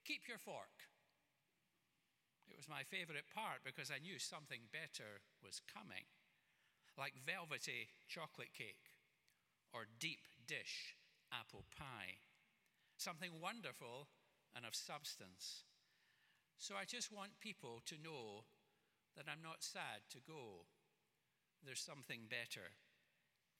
Keep 0.07 0.27
your 0.27 0.39
fork. 0.39 0.87
It 2.53 2.61
was 2.61 2.69
my 2.69 2.85
favorite 2.85 3.25
part 3.33 3.65
because 3.65 3.89
I 3.89 3.97
knew 3.97 4.21
something 4.21 4.69
better 4.69 5.25
was 5.41 5.65
coming, 5.65 6.05
like 6.93 7.17
velvety 7.17 7.89
chocolate 8.05 8.53
cake 8.53 8.93
or 9.73 9.89
deep 9.99 10.29
dish 10.45 10.93
apple 11.33 11.65
pie, 11.73 12.21
something 12.95 13.41
wonderful 13.41 14.07
and 14.53 14.69
of 14.69 14.75
substance. 14.77 15.65
So 16.61 16.75
I 16.77 16.85
just 16.85 17.11
want 17.11 17.41
people 17.41 17.81
to 17.89 17.97
know 17.97 18.45
that 19.17 19.25
I'm 19.25 19.41
not 19.41 19.65
sad 19.65 20.05
to 20.11 20.19
go. 20.21 20.69
There's 21.65 21.81
something 21.81 22.29
better. 22.29 22.77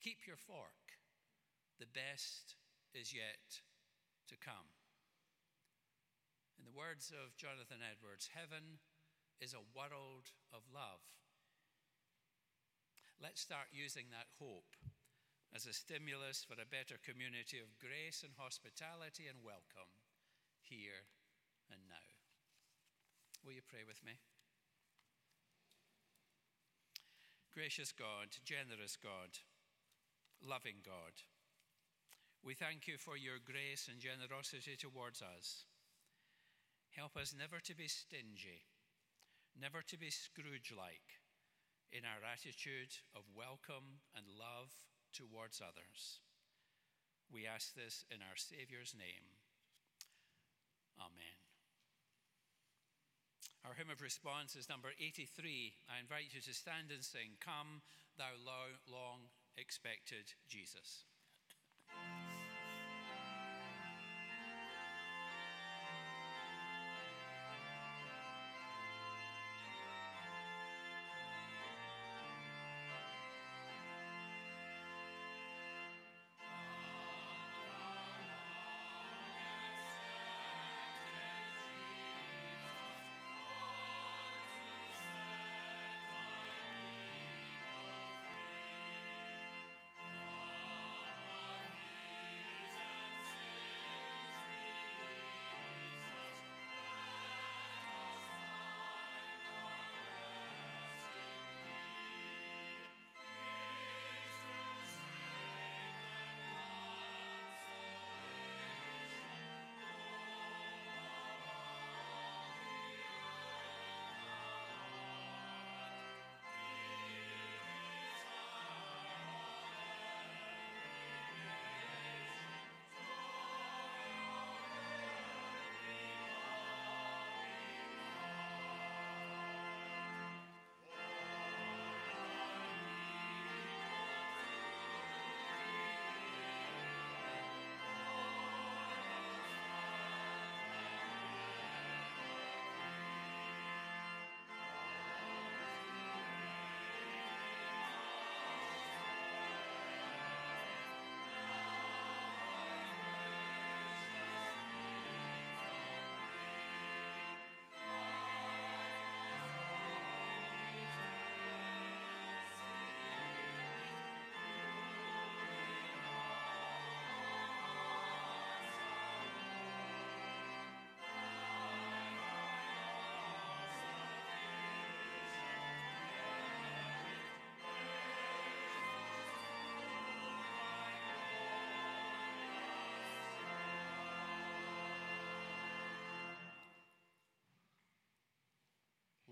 Keep 0.00 0.22
your 0.24 0.38
fork. 0.38 1.02
The 1.80 1.90
best 1.90 2.54
is 2.94 3.12
yet 3.12 3.58
to 4.28 4.36
come. 4.38 4.73
In 6.58 6.64
the 6.64 6.74
words 6.74 7.10
of 7.10 7.36
Jonathan 7.36 7.82
Edwards, 7.82 8.30
heaven 8.32 8.78
is 9.40 9.54
a 9.54 9.70
world 9.74 10.30
of 10.54 10.62
love. 10.70 11.02
Let's 13.20 13.40
start 13.40 13.74
using 13.74 14.10
that 14.10 14.30
hope 14.38 14.76
as 15.54 15.66
a 15.66 15.72
stimulus 15.72 16.42
for 16.42 16.58
a 16.58 16.66
better 16.66 16.98
community 16.98 17.58
of 17.58 17.78
grace 17.78 18.22
and 18.26 18.34
hospitality 18.38 19.30
and 19.30 19.38
welcome 19.42 19.90
here 20.62 21.06
and 21.70 21.80
now. 21.86 22.10
Will 23.44 23.54
you 23.54 23.62
pray 23.62 23.86
with 23.86 24.02
me? 24.04 24.18
Gracious 27.54 27.92
God, 27.92 28.34
generous 28.42 28.98
God, 28.98 29.38
loving 30.42 30.82
God, 30.82 31.22
we 32.44 32.52
thank 32.52 32.86
you 32.86 32.98
for 32.98 33.16
your 33.16 33.40
grace 33.40 33.88
and 33.88 33.96
generosity 33.96 34.76
towards 34.76 35.22
us. 35.22 35.64
Help 36.94 37.16
us 37.18 37.34
never 37.34 37.58
to 37.58 37.74
be 37.74 37.90
stingy, 37.90 38.70
never 39.58 39.82
to 39.82 39.98
be 39.98 40.10
Scrooge 40.14 40.70
like 40.70 41.18
in 41.90 42.06
our 42.06 42.22
attitude 42.22 42.94
of 43.18 43.26
welcome 43.34 43.98
and 44.14 44.22
love 44.30 44.70
towards 45.10 45.58
others. 45.58 46.22
We 47.26 47.50
ask 47.50 47.74
this 47.74 48.04
in 48.14 48.22
our 48.22 48.38
Saviour's 48.38 48.94
name. 48.94 49.26
Amen. 50.94 51.38
Our 53.66 53.74
hymn 53.74 53.90
of 53.90 54.00
response 54.00 54.54
is 54.54 54.68
number 54.70 54.94
83. 54.94 55.74
I 55.90 55.98
invite 55.98 56.30
you 56.30 56.40
to 56.42 56.54
stand 56.54 56.94
and 56.94 57.02
sing, 57.02 57.42
Come, 57.42 57.82
thou 58.18 58.38
long 58.86 59.34
expected 59.58 60.30
Jesus. 60.46 61.10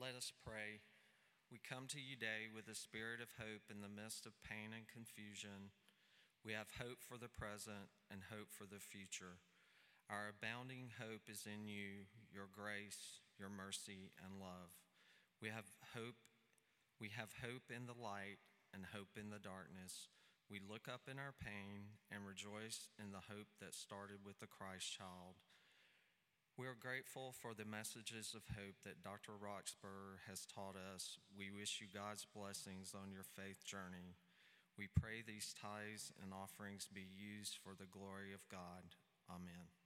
Let 0.02 0.18
us 0.18 0.34
pray. 0.34 0.82
We 1.46 1.62
come 1.62 1.86
to 1.94 2.02
you 2.02 2.18
today 2.18 2.50
with 2.50 2.66
a 2.66 2.74
spirit 2.74 3.22
of 3.22 3.38
hope 3.38 3.70
in 3.70 3.86
the 3.86 3.92
midst 4.02 4.26
of 4.26 4.34
pain 4.42 4.74
and 4.74 4.82
confusion. 4.90 5.70
We 6.42 6.58
have 6.58 6.74
hope 6.74 7.06
for 7.06 7.22
the 7.22 7.30
present 7.30 7.94
and 8.10 8.26
hope 8.26 8.50
for 8.50 8.66
the 8.66 8.82
future. 8.82 9.38
Our 10.10 10.34
abounding 10.34 10.98
hope 10.98 11.30
is 11.30 11.46
in 11.46 11.70
you, 11.70 12.10
your 12.34 12.50
grace, 12.50 13.22
your 13.38 13.46
mercy, 13.46 14.10
and 14.18 14.42
love. 14.42 14.74
We 15.38 15.54
have 15.54 15.70
hope. 15.94 16.18
We 16.98 17.14
have 17.14 17.38
hope 17.38 17.70
in 17.70 17.86
the 17.86 17.94
light 17.94 18.42
and 18.74 18.90
hope 18.90 19.14
in 19.14 19.30
the 19.30 19.38
darkness. 19.38 20.10
We 20.50 20.58
look 20.58 20.90
up 20.90 21.06
in 21.06 21.22
our 21.22 21.30
pain 21.30 22.02
and 22.10 22.26
rejoice 22.26 22.90
in 22.98 23.14
the 23.14 23.30
hope 23.30 23.54
that 23.62 23.78
started 23.78 24.26
with 24.26 24.42
the 24.42 24.50
Christ 24.50 24.98
child. 24.98 25.38
We 26.58 26.66
are 26.66 26.76
grateful 26.78 27.32
for 27.32 27.54
the 27.54 27.64
messages 27.64 28.36
of 28.36 28.44
hope 28.54 28.76
that 28.84 29.02
Dr. 29.02 29.32
Roxburgh 29.40 30.20
has 30.28 30.44
taught 30.44 30.76
us. 30.76 31.16
We 31.36 31.50
wish 31.50 31.80
you 31.80 31.88
God's 31.88 32.26
blessings 32.28 32.92
on 32.94 33.10
your 33.10 33.24
faith 33.24 33.64
journey. 33.64 34.20
We 34.76 34.86
pray 34.86 35.24
these 35.24 35.54
tithes 35.56 36.12
and 36.22 36.32
offerings 36.32 36.88
be 36.92 37.08
used 37.08 37.56
for 37.56 37.72
the 37.72 37.88
glory 37.88 38.34
of 38.34 38.48
God. 38.50 38.96
Amen. 39.30 39.81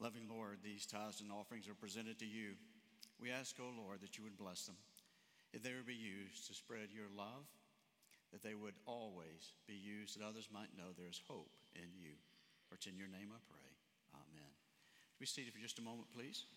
Loving 0.00 0.24
Lord, 0.32 0.64
these 0.64 0.88
tithes 0.88 1.20
and 1.20 1.28
offerings 1.28 1.68
are 1.68 1.76
presented 1.76 2.18
to 2.20 2.26
you. 2.26 2.56
We 3.20 3.28
ask, 3.28 3.52
O 3.60 3.68
oh 3.68 3.84
Lord, 3.84 4.00
that 4.00 4.16
you 4.16 4.24
would 4.24 4.40
bless 4.40 4.64
them, 4.64 4.80
that 5.52 5.62
they 5.62 5.76
would 5.76 5.84
be 5.84 5.92
used 5.92 6.48
to 6.48 6.56
spread 6.56 6.88
your 6.88 7.12
love, 7.12 7.44
that 8.32 8.40
they 8.40 8.56
would 8.56 8.80
always 8.88 9.52
be 9.68 9.76
used 9.76 10.16
that 10.16 10.24
others 10.24 10.48
might 10.48 10.72
know 10.72 10.96
there 10.96 11.12
is 11.12 11.20
hope 11.28 11.52
in 11.76 11.92
you. 12.00 12.16
For 12.64 12.80
it's 12.80 12.88
in 12.88 12.96
your 12.96 13.12
name 13.12 13.28
I 13.28 13.40
pray. 13.52 13.68
Amen. 14.16 14.52
Be 15.20 15.26
seated 15.28 15.52
for 15.52 15.60
just 15.60 15.78
a 15.78 15.84
moment, 15.84 16.08
please. 16.16 16.48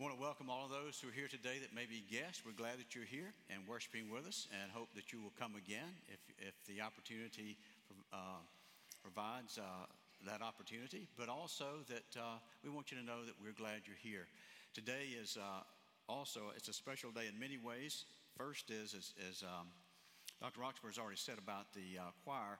I 0.00 0.02
want 0.02 0.16
to 0.16 0.20
welcome 0.20 0.48
all 0.48 0.64
of 0.64 0.72
those 0.72 0.98
who 0.98 1.12
are 1.12 1.14
here 1.14 1.28
today 1.28 1.60
that 1.60 1.76
may 1.76 1.84
be 1.84 2.00
guests. 2.08 2.42
We're 2.48 2.56
glad 2.56 2.80
that 2.80 2.96
you're 2.96 3.04
here 3.04 3.36
and 3.52 3.60
worshiping 3.68 4.08
with 4.08 4.24
us 4.24 4.48
and 4.56 4.72
hope 4.72 4.88
that 4.96 5.12
you 5.12 5.20
will 5.20 5.36
come 5.38 5.52
again 5.54 5.92
if, 6.08 6.18
if 6.40 6.54
the 6.64 6.80
opportunity 6.80 7.60
uh, 8.10 8.40
provides 9.04 9.58
uh, 9.58 9.84
that 10.26 10.40
opportunity, 10.40 11.06
but 11.18 11.28
also 11.28 11.84
that 11.88 12.18
uh, 12.18 12.40
we 12.64 12.70
want 12.70 12.90
you 12.90 12.96
to 12.96 13.04
know 13.04 13.22
that 13.26 13.34
we're 13.38 13.52
glad 13.52 13.84
you're 13.84 14.00
here. 14.00 14.26
Today 14.72 15.12
is 15.20 15.36
uh, 15.36 15.60
also 16.08 16.40
it's 16.56 16.68
a 16.68 16.72
special 16.72 17.10
day 17.10 17.28
in 17.28 17.38
many 17.38 17.58
ways. 17.58 18.06
First 18.38 18.70
is, 18.70 18.94
is 19.28 19.44
um, 19.44 19.68
Dr. 20.40 20.62
Roxburgh 20.62 20.92
has 20.92 20.98
already 20.98 21.18
said 21.18 21.36
about 21.36 21.66
the 21.74 22.00
uh, 22.00 22.10
choir. 22.24 22.58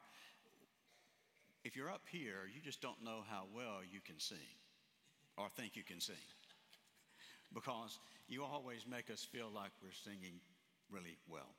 If 1.64 1.74
you're 1.74 1.90
up 1.90 2.04
here, 2.12 2.44
you 2.54 2.60
just 2.60 2.82
don't 2.82 3.02
know 3.02 3.24
how 3.30 3.44
well 3.56 3.80
you 3.90 4.00
can 4.04 4.20
sing 4.20 4.52
or 5.38 5.48
think 5.48 5.76
you 5.76 5.82
can 5.82 5.98
sing 5.98 6.20
because 7.54 7.98
you 8.28 8.44
always 8.44 8.84
make 8.86 9.10
us 9.10 9.24
feel 9.24 9.48
like 9.54 9.70
we're 9.82 9.96
singing 10.04 10.40
really 10.90 11.16
well. 11.26 11.54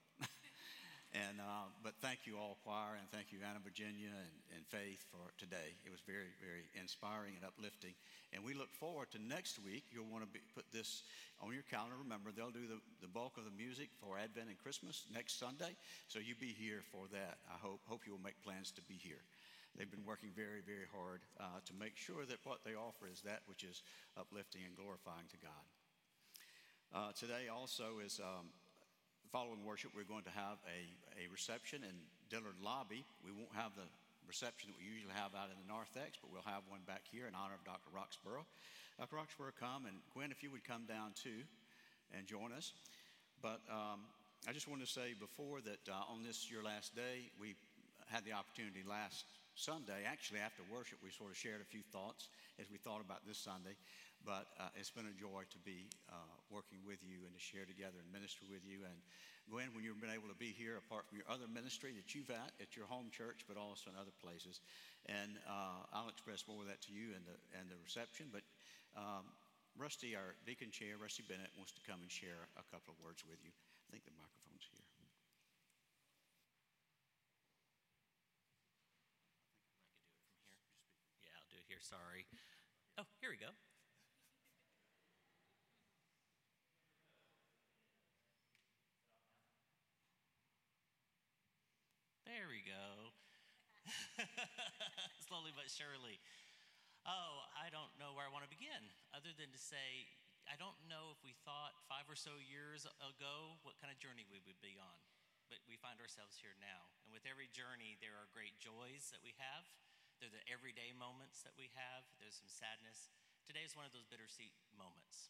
And, 1.16 1.40
uh, 1.40 1.72
but 1.80 1.96
thank 2.04 2.28
you 2.28 2.36
all, 2.36 2.60
choir, 2.68 3.00
and 3.00 3.08
thank 3.08 3.32
you, 3.32 3.40
Anna 3.40 3.64
Virginia 3.64 4.12
and, 4.12 4.36
and 4.52 4.68
Faith, 4.68 5.00
for 5.08 5.32
today. 5.40 5.80
It 5.88 5.92
was 5.92 6.04
very, 6.04 6.36
very 6.44 6.68
inspiring 6.76 7.40
and 7.40 7.48
uplifting. 7.48 7.96
And 8.36 8.44
we 8.44 8.52
look 8.52 8.76
forward 8.76 9.16
to 9.16 9.20
next 9.24 9.56
week. 9.64 9.88
You'll 9.96 10.12
want 10.12 10.28
to 10.28 10.32
be, 10.32 10.44
put 10.52 10.68
this 10.76 11.08
on 11.40 11.56
your 11.56 11.64
calendar. 11.72 11.96
Remember, 11.96 12.36
they'll 12.36 12.52
do 12.52 12.68
the, 12.68 12.84
the 13.00 13.08
bulk 13.08 13.40
of 13.40 13.48
the 13.48 13.56
music 13.56 13.96
for 13.96 14.20
Advent 14.20 14.52
and 14.52 14.60
Christmas 14.60 15.08
next 15.08 15.40
Sunday. 15.40 15.80
So 16.12 16.20
you 16.20 16.36
be 16.36 16.52
here 16.52 16.84
for 16.92 17.08
that. 17.16 17.40
I 17.48 17.56
hope, 17.64 17.80
hope 17.88 18.04
you 18.04 18.12
will 18.12 18.26
make 18.26 18.36
plans 18.44 18.76
to 18.76 18.84
be 18.84 19.00
here. 19.00 19.24
They've 19.80 19.92
been 19.92 20.04
working 20.04 20.36
very, 20.36 20.60
very 20.68 20.92
hard 20.92 21.24
uh, 21.40 21.64
to 21.64 21.74
make 21.80 21.96
sure 21.96 22.28
that 22.28 22.44
what 22.44 22.68
they 22.68 22.76
offer 22.76 23.08
is 23.08 23.24
that 23.24 23.40
which 23.48 23.64
is 23.64 23.88
uplifting 24.20 24.68
and 24.68 24.76
glorifying 24.76 25.32
to 25.32 25.40
God. 25.40 25.64
Uh, 26.92 27.12
today 27.16 27.48
also 27.48 28.04
is 28.04 28.20
um, 28.20 28.52
following 29.36 29.68
worship, 29.68 29.92
we're 29.92 30.08
going 30.08 30.24
to 30.24 30.32
have 30.32 30.64
a, 30.64 30.88
a 31.20 31.28
reception 31.28 31.84
in 31.84 31.92
Dillard 32.32 32.56
Lobby. 32.64 33.04
We 33.20 33.36
won't 33.36 33.52
have 33.52 33.76
the 33.76 33.84
reception 34.24 34.72
that 34.72 34.80
we 34.80 34.88
usually 34.88 35.12
have 35.12 35.36
out 35.36 35.52
in 35.52 35.60
the 35.60 35.68
narthex, 35.68 36.16
but 36.24 36.32
we'll 36.32 36.48
have 36.48 36.64
one 36.72 36.88
back 36.88 37.04
here 37.12 37.28
in 37.28 37.36
honor 37.36 37.52
of 37.52 37.68
Dr. 37.68 37.92
Roxburgh. 37.92 38.48
Dr. 38.96 39.20
Roxburgh, 39.20 39.52
come, 39.60 39.92
and 39.92 40.00
Gwen, 40.16 40.32
if 40.32 40.40
you 40.40 40.48
would 40.56 40.64
come 40.64 40.88
down 40.88 41.12
too 41.20 41.44
and 42.16 42.24
join 42.24 42.56
us. 42.56 42.72
But 43.44 43.60
um, 43.68 44.08
I 44.48 44.56
just 44.56 44.72
want 44.72 44.80
to 44.80 44.88
say 44.88 45.12
before 45.20 45.60
that 45.68 45.84
uh, 45.84 46.08
on 46.08 46.24
this, 46.24 46.48
your 46.48 46.64
last 46.64 46.96
day, 46.96 47.28
we 47.36 47.60
had 48.08 48.24
the 48.24 48.32
opportunity 48.32 48.88
last 48.88 49.28
Sunday, 49.60 50.08
actually 50.08 50.40
after 50.40 50.64
worship, 50.72 51.04
we 51.04 51.12
sort 51.12 51.32
of 51.32 51.36
shared 51.36 51.60
a 51.60 51.68
few 51.68 51.84
thoughts 51.92 52.32
as 52.56 52.72
we 52.72 52.80
thought 52.80 53.04
about 53.04 53.28
this 53.28 53.40
Sunday. 53.40 53.76
But 54.26 54.50
uh, 54.58 54.74
it's 54.74 54.90
been 54.90 55.06
a 55.06 55.14
joy 55.14 55.46
to 55.54 55.60
be 55.62 55.86
uh, 56.10 56.36
working 56.50 56.82
with 56.82 56.98
you 57.06 57.22
and 57.30 57.32
to 57.38 57.42
share 57.42 57.70
together 57.70 58.02
and 58.02 58.10
minister 58.10 58.42
with 58.50 58.66
you. 58.66 58.82
And 58.82 58.98
Gwen, 59.46 59.70
when 59.78 59.86
you've 59.86 60.02
been 60.02 60.10
able 60.10 60.34
to 60.34 60.40
be 60.42 60.50
here, 60.50 60.82
apart 60.82 61.06
from 61.06 61.22
your 61.22 61.30
other 61.30 61.46
ministry 61.46 61.94
that 61.94 62.18
you've 62.18 62.34
at 62.34 62.50
at 62.58 62.74
your 62.74 62.90
home 62.90 63.14
church, 63.14 63.46
but 63.46 63.54
also 63.54 63.94
in 63.94 63.96
other 64.02 64.14
places, 64.18 64.66
and 65.06 65.38
uh, 65.46 65.86
I'll 65.94 66.10
express 66.10 66.42
more 66.50 66.66
of 66.66 66.68
that 66.74 66.82
to 66.90 66.92
you 66.92 67.14
in 67.14 67.22
the 67.30 67.38
and 67.54 67.70
the 67.70 67.78
reception. 67.86 68.34
But 68.34 68.42
um, 68.98 69.30
Rusty, 69.78 70.18
our 70.18 70.34
deacon 70.50 70.74
chair, 70.74 70.98
Rusty 70.98 71.22
Bennett, 71.22 71.54
wants 71.54 71.78
to 71.78 71.82
come 71.86 72.02
and 72.02 72.10
share 72.10 72.50
a 72.58 72.66
couple 72.74 72.98
of 72.98 73.00
words 73.06 73.22
with 73.30 73.38
you. 73.46 73.54
I 73.54 73.88
think 73.94 74.10
the 74.10 74.18
microphone's 74.18 74.66
here. 74.74 74.82
Yeah, 81.22 81.38
I'll 81.38 81.50
do 81.54 81.62
it 81.62 81.70
here. 81.70 81.78
Sorry. 81.86 82.26
Oh, 82.98 83.04
here 83.22 83.30
we 83.30 83.38
go. 83.38 83.52
There 92.26 92.48
we 92.48 92.55
go. 92.66 93.14
Slowly 95.30 95.54
but 95.54 95.70
surely. 95.70 96.18
Oh, 97.06 97.46
I 97.54 97.70
don't 97.70 97.94
know 98.02 98.18
where 98.18 98.26
I 98.26 98.34
want 98.34 98.42
to 98.42 98.50
begin, 98.50 98.90
other 99.14 99.30
than 99.38 99.54
to 99.54 99.62
say, 99.62 100.10
I 100.50 100.58
don't 100.58 100.78
know 100.90 101.14
if 101.14 101.22
we 101.22 101.38
thought 101.46 101.78
five 101.86 102.10
or 102.10 102.18
so 102.18 102.34
years 102.42 102.90
ago 102.98 103.62
what 103.62 103.78
kind 103.78 103.94
of 103.94 104.02
journey 104.02 104.26
we 104.26 104.42
would 104.42 104.58
be 104.62 104.74
on, 104.82 105.00
but 105.50 105.62
we 105.70 105.78
find 105.78 106.02
ourselves 106.02 106.42
here 106.42 106.58
now. 106.58 106.90
And 107.06 107.14
with 107.14 107.30
every 107.30 107.50
journey, 107.54 108.02
there 108.02 108.18
are 108.18 108.30
great 108.34 108.58
joys 108.58 109.14
that 109.14 109.22
we 109.22 109.38
have, 109.38 109.70
there 110.18 110.34
are 110.34 110.38
the 110.42 110.50
everyday 110.50 110.90
moments 110.98 111.46
that 111.46 111.54
we 111.54 111.70
have, 111.78 112.10
there's 112.18 112.42
some 112.42 112.50
sadness. 112.50 113.14
Today 113.46 113.62
is 113.62 113.78
one 113.78 113.86
of 113.86 113.94
those 113.94 114.10
bittersweet 114.10 114.58
moments. 114.74 115.30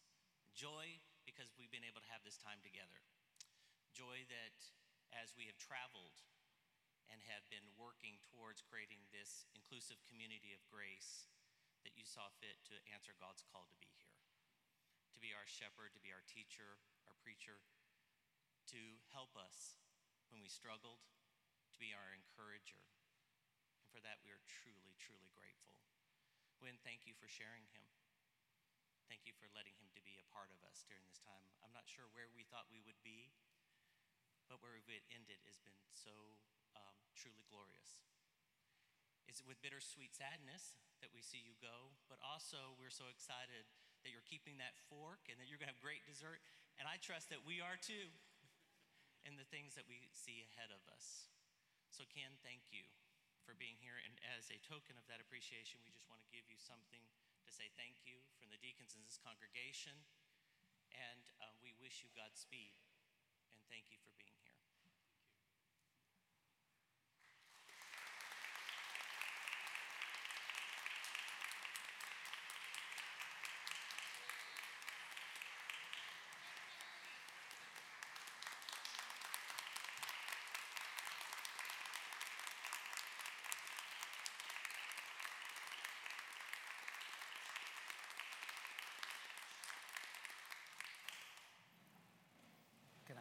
Joy 0.56 1.04
because 1.28 1.52
we've 1.58 1.74
been 1.74 1.84
able 1.84 2.00
to 2.00 2.12
have 2.14 2.24
this 2.24 2.40
time 2.40 2.62
together. 2.64 3.02
Joy 3.92 4.24
that 4.30 4.56
as 5.12 5.34
we 5.34 5.50
have 5.50 5.58
traveled 5.58 6.16
and 7.10 7.22
have 7.30 7.46
been 7.52 7.66
working 7.78 8.18
towards 8.22 8.66
creating 8.66 9.06
this 9.14 9.46
inclusive 9.54 10.02
community 10.10 10.52
of 10.56 10.66
grace 10.70 11.30
that 11.86 11.94
you 11.94 12.06
saw 12.06 12.30
fit 12.42 12.58
to 12.66 12.76
answer 12.90 13.14
God's 13.18 13.46
call 13.46 13.70
to 13.70 13.78
be 13.78 13.94
here, 14.02 14.18
to 15.14 15.22
be 15.22 15.36
our 15.38 15.46
shepherd, 15.46 15.94
to 15.94 16.02
be 16.02 16.10
our 16.10 16.26
teacher, 16.26 16.82
our 17.06 17.18
preacher, 17.22 17.62
to 18.74 18.82
help 19.14 19.38
us 19.38 19.78
when 20.34 20.42
we 20.42 20.50
struggled, 20.50 21.06
to 21.70 21.78
be 21.78 21.94
our 21.94 22.10
encourager. 22.18 22.82
And 23.86 23.88
for 23.94 24.02
that, 24.02 24.26
we 24.26 24.34
are 24.34 24.42
truly, 24.50 24.98
truly 24.98 25.30
grateful. 25.38 25.78
Gwen, 26.58 26.82
thank 26.82 27.06
you 27.06 27.14
for 27.14 27.30
sharing 27.30 27.70
him. 27.78 27.86
Thank 29.06 29.30
you 29.30 29.38
for 29.38 29.46
letting 29.54 29.78
him 29.78 29.94
to 29.94 30.02
be 30.02 30.18
a 30.18 30.26
part 30.34 30.50
of 30.50 30.66
us 30.66 30.82
during 30.90 31.06
this 31.06 31.22
time. 31.22 31.46
I'm 31.62 31.76
not 31.76 31.86
sure 31.86 32.10
where 32.18 32.34
we 32.34 32.42
thought 32.50 32.66
we 32.74 32.82
would 32.82 32.98
be, 33.06 33.30
but 34.50 34.58
where 34.66 34.74
we 34.74 34.98
ended 35.14 35.38
has 35.46 35.62
been 35.62 35.78
so 35.94 36.42
truly 37.16 37.48
glorious. 37.48 38.04
It's 39.26 39.42
with 39.42 39.60
bittersweet 39.64 40.14
sadness 40.14 40.78
that 41.00 41.12
we 41.16 41.24
see 41.24 41.42
you 41.42 41.56
go, 41.64 41.96
but 42.12 42.20
also 42.22 42.76
we're 42.78 42.94
so 42.94 43.08
excited 43.08 43.68
that 44.04 44.14
you're 44.14 44.28
keeping 44.28 44.62
that 44.62 44.78
fork 44.92 45.26
and 45.32 45.40
that 45.42 45.50
you're 45.50 45.58
going 45.58 45.72
to 45.72 45.76
have 45.76 45.82
great 45.82 46.06
dessert. 46.06 46.44
And 46.78 46.86
I 46.86 47.02
trust 47.02 47.32
that 47.34 47.42
we 47.42 47.64
are 47.64 47.80
too 47.80 48.12
in 49.26 49.40
the 49.40 49.48
things 49.50 49.74
that 49.74 49.90
we 49.90 50.06
see 50.14 50.46
ahead 50.46 50.70
of 50.70 50.84
us. 50.94 51.32
So, 51.90 52.06
Ken, 52.12 52.38
thank 52.46 52.70
you 52.70 52.86
for 53.48 53.58
being 53.58 53.80
here. 53.82 53.98
And 53.98 54.14
as 54.38 54.52
a 54.54 54.62
token 54.62 55.00
of 55.00 55.08
that 55.10 55.24
appreciation, 55.24 55.82
we 55.82 55.90
just 55.90 56.06
want 56.12 56.22
to 56.22 56.30
give 56.30 56.46
you 56.46 56.60
something 56.62 57.02
to 57.02 57.50
say 57.50 57.72
thank 57.74 58.06
you 58.06 58.22
from 58.38 58.54
the 58.54 58.62
deacons 58.62 58.94
in 58.94 59.02
this 59.02 59.18
congregation. 59.18 59.96
And 60.94 61.26
uh, 61.42 61.56
we 61.66 61.74
wish 61.82 62.06
you 62.06 62.12
Godspeed. 62.14 62.78
And 63.50 63.60
thank 63.72 63.90
you 63.90 63.98
for 64.06 64.14
being 64.20 64.38
here. 64.46 64.56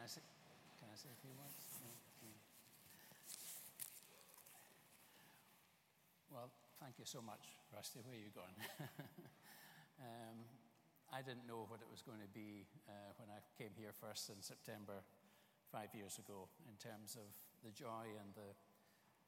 I 0.05 0.07
say, 0.07 0.21
can 0.77 0.85
I 0.85 0.93
say 0.93 1.09
a 1.09 1.17
few 1.17 1.33
words? 1.33 1.57
Well, 6.29 6.53
thank 6.85 7.01
you 7.01 7.09
so 7.09 7.17
much, 7.17 7.49
Rusty. 7.73 7.97
Where 8.05 8.13
are 8.13 8.21
you 8.21 8.29
going? 8.29 8.53
um, 10.05 10.37
I 11.09 11.25
didn't 11.25 11.49
know 11.49 11.65
what 11.65 11.81
it 11.81 11.89
was 11.89 12.05
going 12.05 12.21
to 12.21 12.29
be 12.29 12.69
uh, 12.85 13.09
when 13.17 13.25
I 13.33 13.41
came 13.57 13.73
here 13.73 13.89
first 13.89 14.29
in 14.29 14.37
September 14.37 15.01
five 15.73 15.89
years 15.97 16.21
ago 16.21 16.45
in 16.69 16.77
terms 16.77 17.17
of 17.17 17.25
the 17.65 17.73
joy 17.73 18.13
and 18.21 18.29
the 18.37 18.53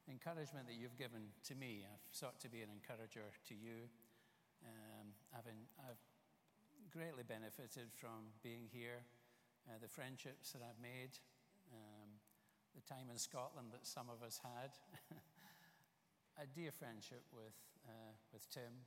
encouragement 0.06 0.70
that 0.70 0.78
you've 0.78 0.94
given 0.94 1.34
to 1.50 1.58
me. 1.58 1.82
I've 1.82 2.06
sought 2.14 2.38
to 2.46 2.48
be 2.48 2.62
an 2.62 2.70
encourager 2.70 3.26
to 3.50 3.54
you. 3.58 3.90
Um, 4.62 5.10
I've, 5.34 5.50
I've 5.82 6.02
greatly 6.94 7.26
benefited 7.26 7.90
from 7.90 8.38
being 8.46 8.70
here 8.70 9.02
uh, 9.66 9.82
the 9.82 9.90
friendships 9.90 10.54
that 10.54 10.62
I've 10.62 10.78
made, 10.78 11.18
um, 11.74 12.22
the 12.78 12.86
time 12.86 13.10
in 13.10 13.18
Scotland 13.18 13.74
that 13.74 13.82
some 13.82 14.06
of 14.06 14.22
us 14.22 14.38
had. 14.46 14.78
a 16.38 16.46
dear 16.46 16.70
friendship 16.70 17.26
with, 17.34 17.58
uh, 17.82 18.14
with 18.30 18.46
Tim, 18.54 18.86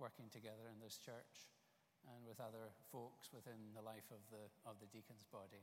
working 0.00 0.32
together 0.32 0.64
in 0.72 0.80
this 0.80 0.96
church, 0.96 1.52
and 2.08 2.24
with 2.24 2.40
other 2.40 2.72
folks 2.88 3.28
within 3.36 3.76
the 3.76 3.84
life 3.84 4.08
of 4.08 4.24
the, 4.32 4.48
of 4.64 4.80
the 4.80 4.88
deacon's 4.88 5.28
body. 5.28 5.60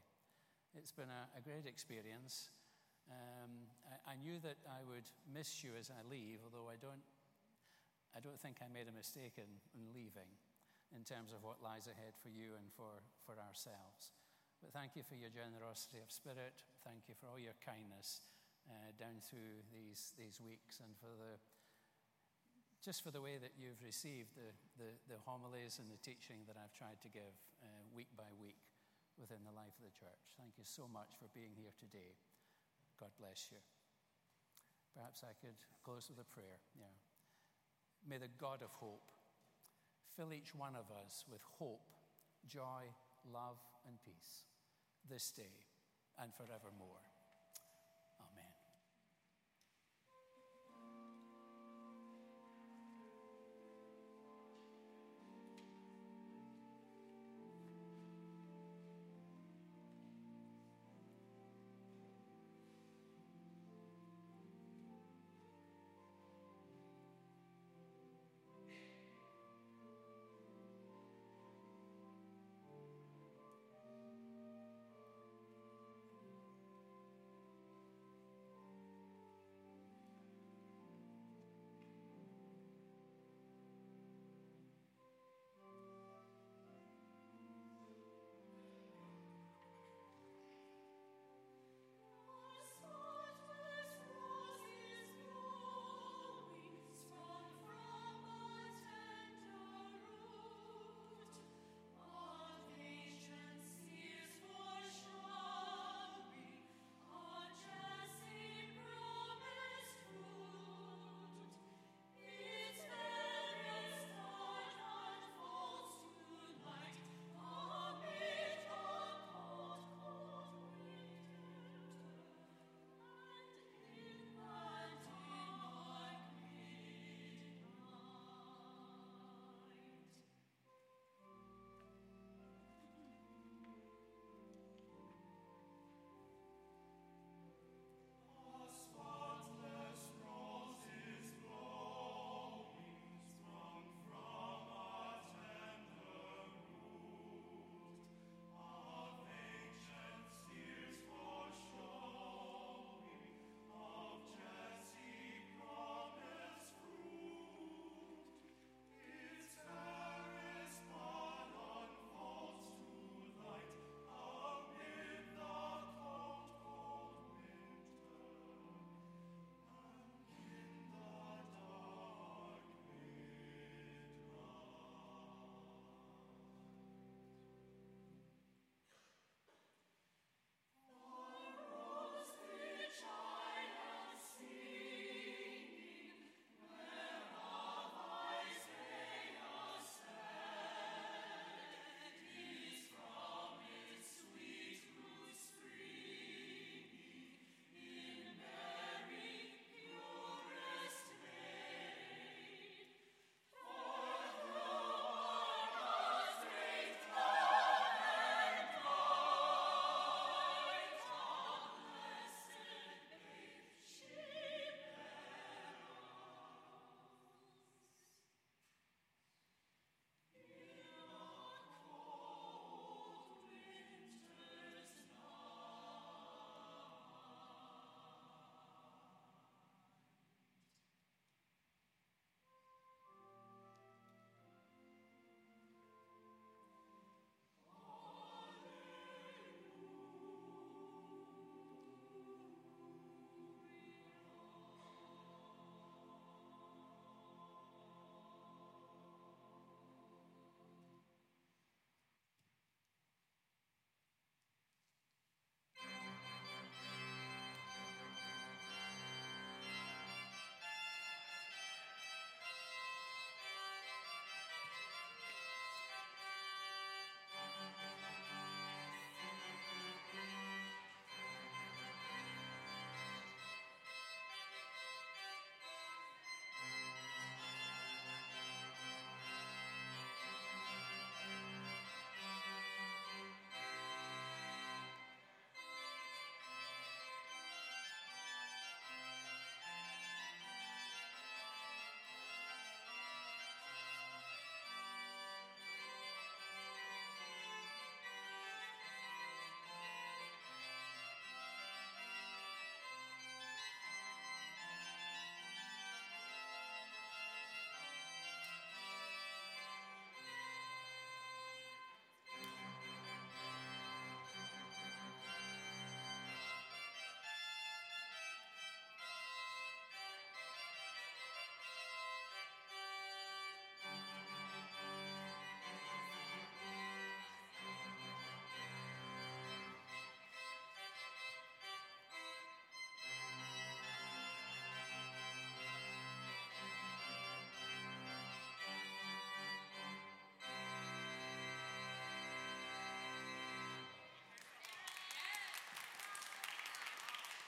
It's 0.78 0.94
been 0.94 1.10
a, 1.10 1.26
a 1.34 1.42
great 1.42 1.66
experience. 1.66 2.54
Um, 3.10 3.66
I, 3.90 4.14
I 4.14 4.16
knew 4.22 4.38
that 4.46 4.62
I 4.70 4.86
would 4.86 5.10
miss 5.26 5.66
you 5.66 5.74
as 5.74 5.90
I 5.90 6.06
leave, 6.06 6.46
although 6.46 6.70
I 6.70 6.78
don't, 6.78 7.02
I 8.14 8.22
don't 8.22 8.38
think 8.38 8.62
I 8.62 8.70
made 8.70 8.86
a 8.86 8.94
mistake 8.94 9.42
in, 9.42 9.50
in 9.74 9.90
leaving 9.90 10.30
in 10.94 11.02
terms 11.02 11.34
of 11.34 11.42
what 11.42 11.66
lies 11.66 11.90
ahead 11.90 12.14
for 12.22 12.30
you 12.30 12.54
and 12.54 12.70
for, 12.78 13.02
for 13.26 13.34
ourselves. 13.42 14.14
But 14.62 14.70
thank 14.70 14.94
you 14.94 15.02
for 15.02 15.18
your 15.18 15.34
generosity 15.34 15.98
of 15.98 16.14
spirit. 16.14 16.62
Thank 16.86 17.10
you 17.10 17.18
for 17.18 17.26
all 17.26 17.42
your 17.42 17.58
kindness 17.66 18.22
uh, 18.70 18.92
down 18.96 19.20
through 19.24 19.64
these, 19.72 20.14
these 20.16 20.40
weeks 20.40 20.80
and 20.80 20.96
for 20.98 21.12
the, 21.16 21.40
just 22.84 23.04
for 23.04 23.12
the 23.12 23.24
way 23.24 23.40
that 23.40 23.56
you've 23.56 23.80
received 23.84 24.36
the, 24.36 24.52
the, 24.76 24.92
the 25.08 25.20
homilies 25.24 25.80
and 25.80 25.88
the 25.88 26.00
teaching 26.04 26.44
that 26.48 26.60
I've 26.60 26.76
tried 26.76 27.00
to 27.04 27.10
give 27.12 27.36
uh, 27.64 27.84
week 27.96 28.12
by 28.16 28.28
week 28.36 28.60
within 29.20 29.46
the 29.46 29.56
life 29.56 29.76
of 29.80 29.86
the 29.86 29.96
church. 29.96 30.36
Thank 30.36 30.58
you 30.58 30.66
so 30.66 30.90
much 30.90 31.16
for 31.16 31.32
being 31.32 31.54
here 31.56 31.74
today. 31.78 32.18
God 33.00 33.14
bless 33.20 33.50
you. 33.52 33.62
Perhaps 34.94 35.26
I 35.26 35.34
could 35.40 35.58
close 35.82 36.10
with 36.10 36.22
a 36.22 36.28
prayer. 36.28 36.62
Yeah. 36.78 36.94
May 38.04 38.18
the 38.18 38.32
God 38.38 38.62
of 38.62 38.70
hope 38.78 39.10
fill 40.16 40.34
each 40.34 40.54
one 40.54 40.76
of 40.76 40.92
us 40.92 41.26
with 41.30 41.42
hope, 41.58 41.88
joy, 42.46 42.92
love, 43.26 43.58
and 43.88 43.98
peace 44.04 44.44
this 45.10 45.32
day 45.32 45.66
and 46.22 46.32
forevermore. 46.34 47.13